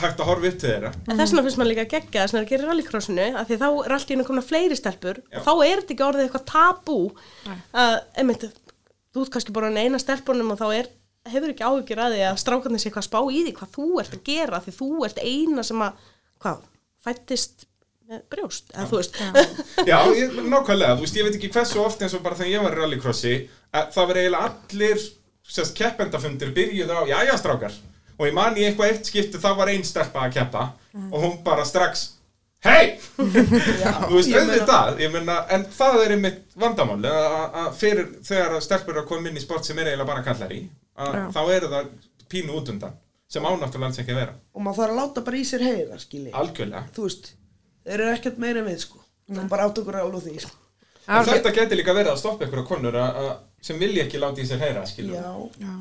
[0.03, 0.91] hægt að horfa upp til þeirra.
[1.07, 3.59] En þess vegna finnst maður líka að gegja þess að það gerir rallycrossinu af því
[3.61, 5.39] þá er allt í hennu komin fleiri stelpur Já.
[5.39, 6.99] og þá er þetta ekki orðið eitthvað tabú.
[7.85, 8.47] Að, einmitt,
[9.15, 10.91] þú ert kannski bara eina stelpunum og þá er,
[11.31, 13.89] hefur ekki áhyggjur að því að strákarnir sé eitthvað að spá í því hvað þú
[14.03, 16.11] ert að gera því þú ert eina sem að,
[16.45, 16.67] hvað,
[17.05, 17.67] fættist
[18.05, 19.21] með brjóst, eða þú veist.
[19.91, 22.67] Já, ég, nákvæmlega, þú veist, ég veit ekki hversu oft eins og bara þegar ég
[22.67, 23.35] var í rallycrossi
[23.75, 25.07] að það var eiginlega allir
[25.55, 27.79] sérst keppendafundir byrjuð á, jæja strákar
[28.19, 30.67] og ég man í eitthvað eitt skipti þá var einn stelpa að keppa.
[31.11, 32.11] Og hún bara strax
[32.65, 35.01] hei, þú veist, auðvitað.
[35.05, 39.09] Ég meina, en það er einmitt vandamál að að fyrir þegar að stelpur eru að
[39.11, 40.63] koma inn í sport sem er eiginlega bara kallar í
[40.95, 41.91] þá eru það
[42.33, 42.95] pínu út undan
[43.29, 44.35] sem ánáttúrulega alls ekki að vera.
[44.55, 46.33] Og maður þarf að láta bara í sér heyra skilji.
[46.39, 47.33] Algjörlega, þú veist,
[47.85, 49.01] þeir eru ekkert meira en við sko.
[49.33, 50.61] Það bara átt okkur alveg á því sko.
[51.05, 53.33] Þetta geti líka verið að stoppa ykkur konur að, að,
[53.65, 55.73] sem vilja ekki láta í sér heyra skilur já, Já.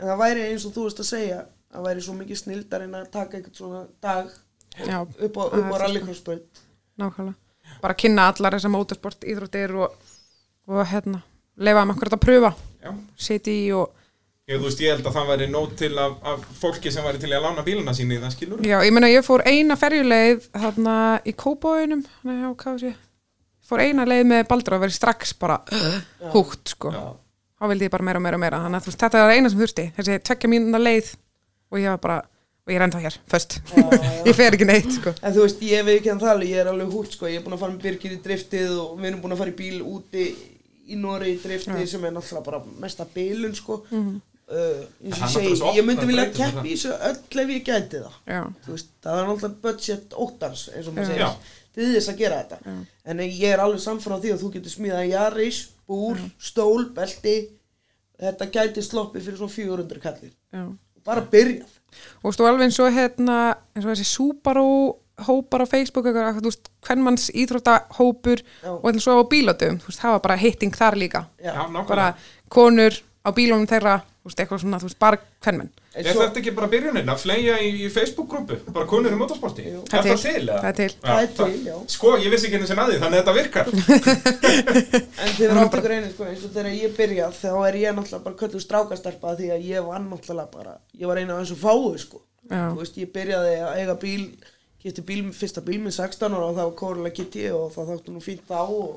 [0.00, 1.38] en það væri eins og þú veist að segja
[1.72, 4.30] það væri svo mikið snildar en að taka eitthvað svona dag
[4.78, 6.62] Já, upp á, á svo rallycrossbraut
[6.98, 7.36] nákvæmlega.
[7.82, 10.14] Bara kynna allar þessar mótorsport íþróttir og,
[10.70, 11.22] og hérna,
[11.60, 12.52] leifa þeim akkurat að pröfa,
[12.82, 12.92] Já.
[13.28, 13.94] sitja í og
[14.48, 17.28] Ég, veist, ég held að það væri nót til af, af fólki sem væri til
[17.36, 18.62] að lána bíluna síni í það skilur.
[18.64, 20.94] Já, ég meina ég fór eina ferjuleið þarna
[21.28, 22.94] í sé
[23.68, 25.98] Fór eina leið með Baldur og verið strax bara uh,
[26.32, 27.02] húgt, sko Já.
[27.58, 29.32] Þá vildi ég bara meira og meira og meira Þannig að veist, þetta er það
[29.34, 31.10] eina sem þurfti Þessi tvekja mínuna leið
[31.70, 32.18] og ég var bara,
[32.66, 33.58] og ég er ennþá hér, föst
[34.28, 36.62] Ég fer ekki neitt, sko En þú veist, ég veit ekki hann það alveg, ég
[36.62, 39.10] er alveg hútt sko, ég er búin að fara með Birgir í driftið og við
[39.10, 40.24] erum búin að fara í bíl úti
[40.88, 43.82] í Nóri í driftið sem er náttúrulega bara mesta bílun sko.
[43.90, 44.14] Mhm.
[44.48, 47.50] uh, eins og Það er ég segi, ég myndi vilja keppi í þessu öll ef
[47.52, 48.14] ég gæti það.
[48.32, 51.28] Já, Þú veist, það er náttúrulega budget óttans eins og maður Já.
[51.28, 52.76] segir, til þess að gera þetta.
[53.12, 57.36] En ég er alveg samfram á því að þú getur smíðað Jaris, búr, stól, belti,
[58.18, 60.32] þetta gæti sloppið fyrir svona 400 kallir.
[61.08, 61.74] Bara byrjað.
[62.22, 63.36] Og þú alveg eins og hérna,
[63.74, 64.66] eins og þessi Subaru
[65.26, 70.02] hópar á Facebook eitthvað, þú veist, hvernmanns íþróttahópur og eins og á bílótum, þú veist,
[70.04, 71.24] það var bara hitting þar líka.
[71.88, 72.12] Bara
[72.54, 72.94] konur
[73.26, 73.96] á bílónum þeirra
[74.28, 77.22] veist, eitthvað svona, þú veist, bara hvernmenn En Er svo- þetta ekki bara byrjunin að
[77.24, 78.58] fleia í, í Facebook-grúpu?
[78.70, 79.64] Bara konur í motorsporti?
[79.66, 79.80] Jú.
[79.88, 80.42] Er það til?
[80.44, 80.58] eða?
[80.62, 80.92] Það er til.
[81.02, 81.76] Það er til, já.
[81.96, 83.66] Sko, ég vissi ekki henni sem að því, þannig að þetta virkar.
[85.18, 87.96] En þið verður átt ykkur einu, sko, eins og þegar ég byrjað, þá er ég
[87.96, 91.58] náttúrulega bara kölluð strákastelpa því að ég var náttúrulega bara, ég var eina af þessu
[91.64, 92.22] fáu, sko.
[92.48, 92.62] Já.
[92.70, 94.22] Þú veist, ég byrjaði að eiga bíl,
[94.84, 98.14] geti bíl, fyrsta bíl með 16 ára og það var Corolla GT og það þáttu
[98.14, 98.94] nú fínt þá og,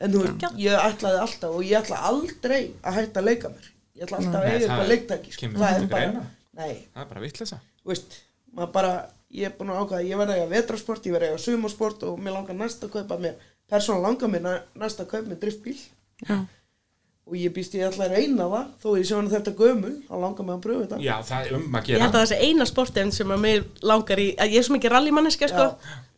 [0.00, 3.70] en þú veist, ég ætlaði alltaf og ég ætla aldrei að hætta að leika mér.
[3.94, 5.50] Ég ætla alltaf að eiga eitthvað leiktæki, sko.
[5.54, 6.24] Það er bara, greina.
[6.58, 7.58] nei, Það er bara vittlisa.
[7.84, 8.16] þú veist,
[8.56, 8.92] maður bara,
[9.34, 12.02] ég er búin að ákvæða, ég verði að eiga vetrasport, ég verði að eiga sumarsport
[12.08, 13.34] og mér langar næst að kaupa mér,
[13.70, 15.78] persónulega langar mér næ- næst að kaupa mér driftbíl
[16.28, 16.36] Já.
[17.26, 20.14] og ég býst ég ætla að reyna það þó ég sé hann þetta gömul, þá
[20.20, 22.02] langar mig að pröfa þetta Já, það er um að Ég gera.
[22.04, 24.92] held að þessi eina sportin sem að mér langar í, að ég er svo mikið
[24.94, 25.64] rallymanniska sko,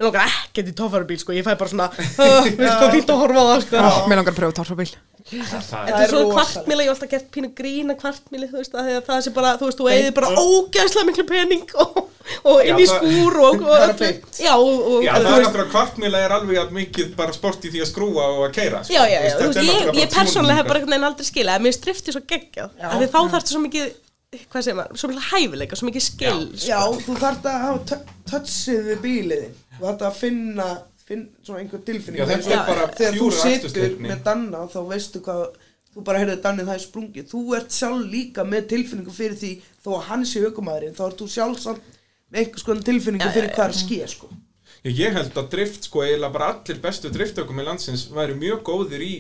[0.01, 1.87] mér langar ekkert í tófarubíl sko, ég fæ bara svona,
[2.19, 3.77] "Ah, mér að sko.
[4.11, 7.49] Mér langar að pröfa torfabíl Það Þetta er, svo kvartmíla, ég hef alltaf gert pínu
[7.59, 8.77] grína kvartmíli, þú veist,
[9.09, 11.97] það sé bara, þú veist, þú eigið bara ógæðslega miklu pening og,
[12.47, 13.65] og inn í skúr og.
[14.39, 17.67] Já, og, og já, þú það er náttúrulega kvartmíla er alveg að mikið bara sport
[17.67, 18.83] í því að skrúa og að keira.
[18.87, 19.61] já, já, já, þú veist,
[19.99, 22.71] ég, persónlega hef bara einhvern veginn aldrei skilað, að mér strifti svo geggjað,
[23.11, 23.87] þá þarftu svo mikið,
[24.51, 28.05] hvað segir maður, svo mikið hæfileika, svo mikið skill, Já, þú þarft að hafa tö-
[28.31, 30.69] touchið við bíliðin þú þarft að finna,
[31.07, 34.09] finna svona einhver tilfinning Já, er bara þegar þú akstursleikni.
[34.11, 35.45] með Danna þá veistu hvað
[35.95, 39.53] þú bara heyrðu Danni það er sprungið þú ert sjálf líka með tilfinningu fyrir því
[39.85, 41.95] þó að hann sé aukumæðurinn þá ert þú sjálf samt
[42.33, 44.29] með einhvers konar tilfinningu fyrir hvað er ske sko.
[44.83, 48.61] Já, ég held að drift, sko, eiginlega bara allir bestu driftökum í landsins væri mjög
[48.67, 49.15] góðir í,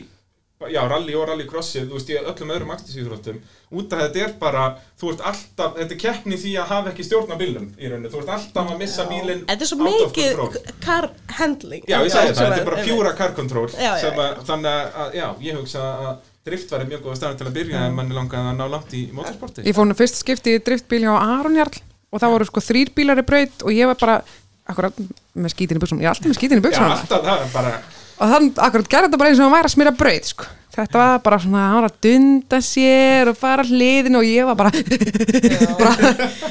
[0.72, 3.40] já, rally og rallycrossi, þú veist, í öllum öðrum aktisíþróttum,
[3.76, 4.62] út af þetta er bara,
[5.00, 8.12] þú ert alltaf, þetta er keppni því að hafa ekki stjórn á bílnum í rauninu,
[8.12, 11.84] þú ert alltaf að missa bílinn Þetta er svo mikið car handling.
[11.84, 14.24] Já, ég það, sem þetta er bara pjúra car control, Já, já, sem já.
[14.24, 17.84] að, þannig að, já, ég hugsa að drift væri mjög góða stafn til að byrja
[17.88, 19.64] en manni langaði að ná langt í motorsporti.
[19.66, 21.80] Ég fór nú fyrst skipti í driftbíl hjá Aronjarl
[22.14, 24.16] og það voru sko þrýr bílar í braut og ég var bara,
[24.70, 25.00] akkurat
[25.34, 27.50] með skítin í buksum, ég er alltaf með skítin í Já, buksum alltaf það er
[27.56, 27.72] bara,
[28.16, 30.48] og þann akkurat gerði þetta bara eins og hann væri að smyrja braut sko.
[30.76, 34.58] þetta var bara svona, hann var að dunda sér og fara hliðin og ég var
[34.60, 34.72] bara
[35.80, 35.94] bara,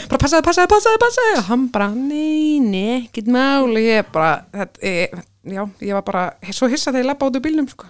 [0.09, 4.36] bara passaði, passaði, passaði, passaði og hann bara, nei, nei, ekkert mál og ég bara,
[4.53, 5.26] þetta, ég,
[5.57, 7.89] já, ég var bara svo hissa þegar ég lappa út úr bílnum sko.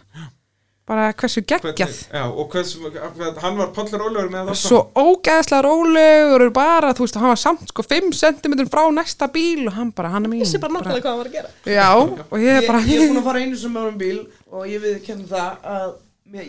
[0.86, 1.74] Bara hversu geggjað.
[1.80, 6.54] Hvernig, já, og hvers, hvað, hann var Pállur Ólaugur með það svo ógeðslega rólegur og
[6.54, 10.12] bara, þú veist, hann var samt sko 5 cm frá næsta bíl og hann bara,
[10.14, 10.44] hann er mín.
[10.44, 11.50] Ég sé bara náttúrulega hvað hann var að gera.
[11.66, 11.90] já,
[12.30, 14.22] og ég er bara ég er búin að fara einu sem með honum bíl
[14.52, 15.90] og ég við kenna það að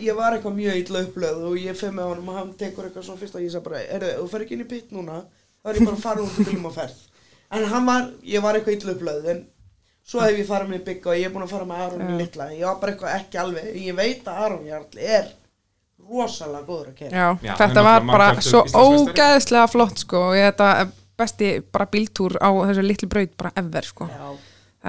[0.05, 3.09] ég var eitthvað mjög illa upplöð og ég fyrir með honum og hann tekur eitthvað
[3.09, 5.72] svona fyrst og ég sagði bara, erðu, þú fer ekki inn í pitt núna þá
[5.72, 7.03] er ég bara að fara út í bílum og ferð.
[7.57, 9.45] En hann var, ég var eitthvað illa upplöð en
[10.07, 12.18] svo hef ég farið með bygga og ég er búin að fara með Aron í
[12.20, 12.46] litla.
[12.54, 15.32] Ég var bara eitthvað ekki alveg, ég veit að Aron Jarl er
[16.07, 20.36] rosalega góður að kera já, Já, hann þetta var bara svo ógeðslega flott sko og
[20.38, 24.07] ég þetta er besti bara bíltúr á þessu litlu braut bara ever sko.
[24.12, 24.28] Já,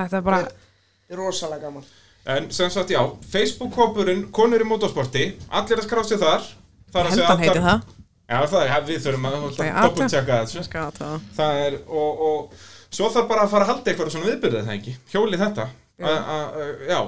[0.04, 1.88] þetta er bara, þetta er rosalega gaman.
[2.28, 3.00] En sem sagt, já,
[3.32, 6.50] Facebook-kópurinn Konur í motorsporti, allir að skrá sig þar.
[6.92, 7.94] Þar að segja allar- það.
[8.28, 9.36] Já, það er, við þurfum að
[9.88, 11.22] doppeltjekka að það.
[11.38, 12.66] Það er, og, og
[12.98, 15.68] svo þarf bara að fara að halda eitthvað svona viðbyrði það ekki, hjóli þetta.
[15.98, 16.08] Já.
[16.08, 17.00] A- a- a- Já,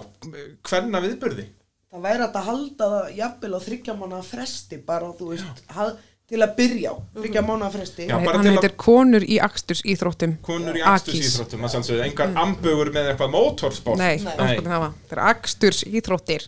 [0.69, 1.47] hvenna viðbyrði
[1.89, 5.91] það væri að halda það jafnvel á þryggja mánu fresti bara þú veist, hal,
[6.29, 6.95] til að byrja á.
[7.17, 8.05] Þryggja mánu fresti.
[8.05, 12.35] Já, hann að- heitir Konur í Aksturs íþróttum Konur í aksturs íþróttum, að sannsögðu, engar
[12.43, 13.97] ambugur með eitthvað motorsport.
[13.97, 14.59] Nei, Nei.
[14.61, 16.45] Það er Aksturs íþróttir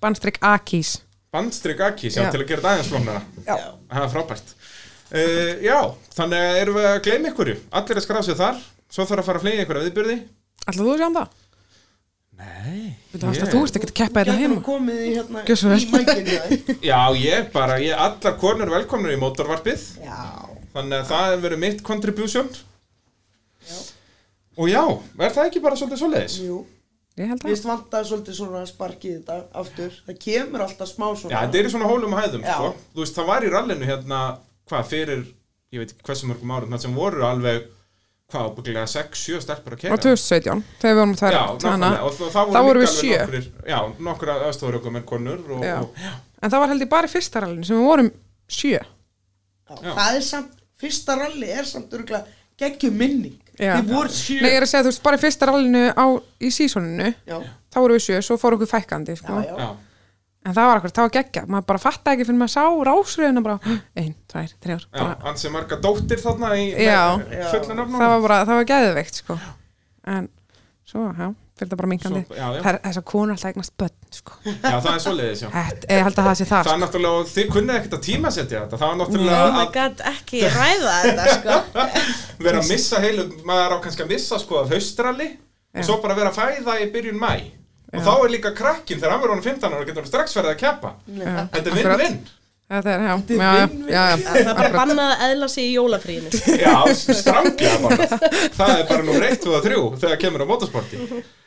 [0.00, 1.00] Bandstrykk Akís.
[1.34, 2.30] Bandstrik akís, já, Já.
[2.30, 3.56] til að gera það aðeins flóknara Já.
[3.90, 4.54] Það er frábært.
[5.06, 5.80] Uh, Já,
[6.14, 9.28] þannig að erum við að gleyma ykkurju Allir að skrá sig þar, svo þarf að
[9.30, 10.16] fara að flega einhverja viðbyrði
[10.66, 11.34] Ætlaðu þú að sjá um það?
[12.36, 12.80] Nei.
[13.14, 14.62] Þú veist að þú ert ekkert að keppa þetta Gætum heima.
[14.66, 16.42] komið í hérna svo í mækinu já.
[16.84, 19.84] Já, ég bara, ég, allar konur velkomnur í mótorvarpið.
[20.04, 20.18] Já,
[20.76, 22.50] Þannig að það hefur verið mitt contribution.
[23.64, 23.78] Já.
[24.60, 24.82] Og já,
[25.24, 26.36] er það ekki bara svolítið svoleiðis?
[26.44, 26.58] jú.
[27.16, 29.94] Ég held Ég að veist vantaði svolítið svona sparkið þetta aftur.
[30.04, 31.32] Það kemur alltaf smá svona.
[31.32, 32.68] Já, þetta er í svona hólum og hæðum, sko.
[32.92, 34.18] Þú veist, það var í rallinu hérna,
[34.68, 35.22] hvað, fyrir
[35.72, 37.64] Ég veit ekki hversu mörgum árum Það sem voru alveg,
[38.32, 41.36] hvað, bygglega 6-7 stelpur að á kera 2017 þegar við vorum það
[42.34, 43.18] þá voru vorum við alveg sjö.
[43.22, 45.76] nokkrir Já, nokkur aðstofur okkur með konur og, Já.
[45.84, 46.12] og, já,
[46.42, 48.10] en það var held ég bara í fyrsta rallinu sem við vorum
[48.50, 48.82] sjö Já,
[49.70, 49.92] Já.
[50.00, 52.26] Það er samt, fyrsta ralli er samt örgulega
[52.58, 53.78] geggjum minning Já.
[53.78, 56.06] Þið voru sjö Nei, ég er að segja, þú veist, bara í fyrsta rallinu á,
[56.42, 57.38] í sísoninu Já,
[57.72, 59.38] þá vorum við sjö, svo fór okkur fækkandi sko.
[59.46, 59.70] já, já.
[60.46, 63.42] En það var akkur, það var geggja maður bara fattaði ekki fyrir maður sá rásröðuna
[63.46, 67.00] bara, ein, tvær, þrjár já, bara, ansi marga dóttir þarna í Já.
[67.50, 69.38] fullu nafnum það var bara, það var geðveikt sko.
[70.16, 70.28] en
[70.86, 74.34] svo, já, fyrir það bara Svo- það er þessar konur alltaf eignast börn sko.
[74.46, 76.82] Já, það er svoleiðis, já Þetta, ég held að það sé það Það er sko.
[76.84, 80.42] náttúrulega, þið kunnið ekkert að tímasetja þetta Það var Oh náttúrulega my að god, ekki
[80.56, 81.58] ræða þetta, sko.
[82.46, 84.62] vera að missa heilu Maður á kannski að missa sko
[85.76, 85.80] Já.
[85.82, 87.32] Og svo bara vera að fæða í byrjun mæ
[87.92, 90.52] Og þá er líka krakkin, þegar hann verður honum 15 ára Getur hann strax verið
[90.52, 90.90] að keppa.
[91.06, 92.18] Já, Þetta er vinn-vinn.
[92.66, 95.74] Þetta er, já, já, já, já, já, Það er bara bannað að eðla sig í
[95.76, 96.32] jólafríinu.
[96.58, 98.08] Já, stranglega bara.
[98.56, 100.98] Það er bara nú reitt og þrjú Þegar kemur á motorsporti.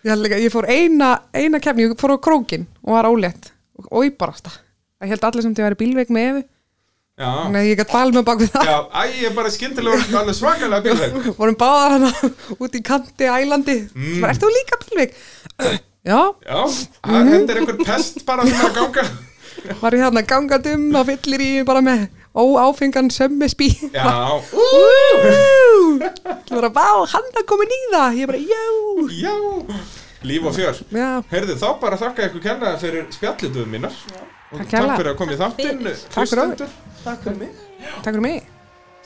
[0.07, 3.51] Ég, fór eina, eina kefni, ég fór á krókin og var ólétt.
[3.81, 4.53] Og óýbarasta
[5.03, 6.39] ég held allir sem þið væri bílveik með
[7.19, 8.69] Já, þannig að ég gætt bal með bak við það.
[8.69, 12.11] Já, æ, ég er bara skyndilega alveg svakalega bílveg vorum báðar hana
[12.63, 13.75] út í kanti ælandi.
[13.91, 14.23] Mm.
[14.29, 15.17] Ertu þú líka bílveik?
[16.07, 16.59] Já, Já,
[17.03, 19.03] að, þetta er einhver pest bara sem er að ganga.
[19.81, 22.05] Var ég þarna gangandi um á fyllir í bara með
[22.39, 24.37] óáfengan sömmi spí Já,
[26.47, 28.63] Þú var að bá, hann er komin í það Ég bara, já
[29.19, 29.33] já.
[30.23, 30.79] Líf og fjör.
[30.91, 33.99] Já, Heyrðu, þá bara þakka ykkur kærlega fyrir spjallituðum mínar.
[34.51, 36.73] Og Takk fyrir að koma í þáttinn Takk fyrir hlustendur.
[37.05, 37.61] Takk fyrir mig.
[37.85, 38.49] Takk fyrir mig.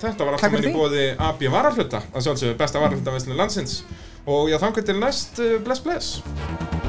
[0.04, 3.84] Þetta var fyrir með í bóði AB Vararhluta að sjálfsögðu besta vararhlutaveslun landsins.
[4.26, 6.82] Og já, þangar til næst, uh, bless bless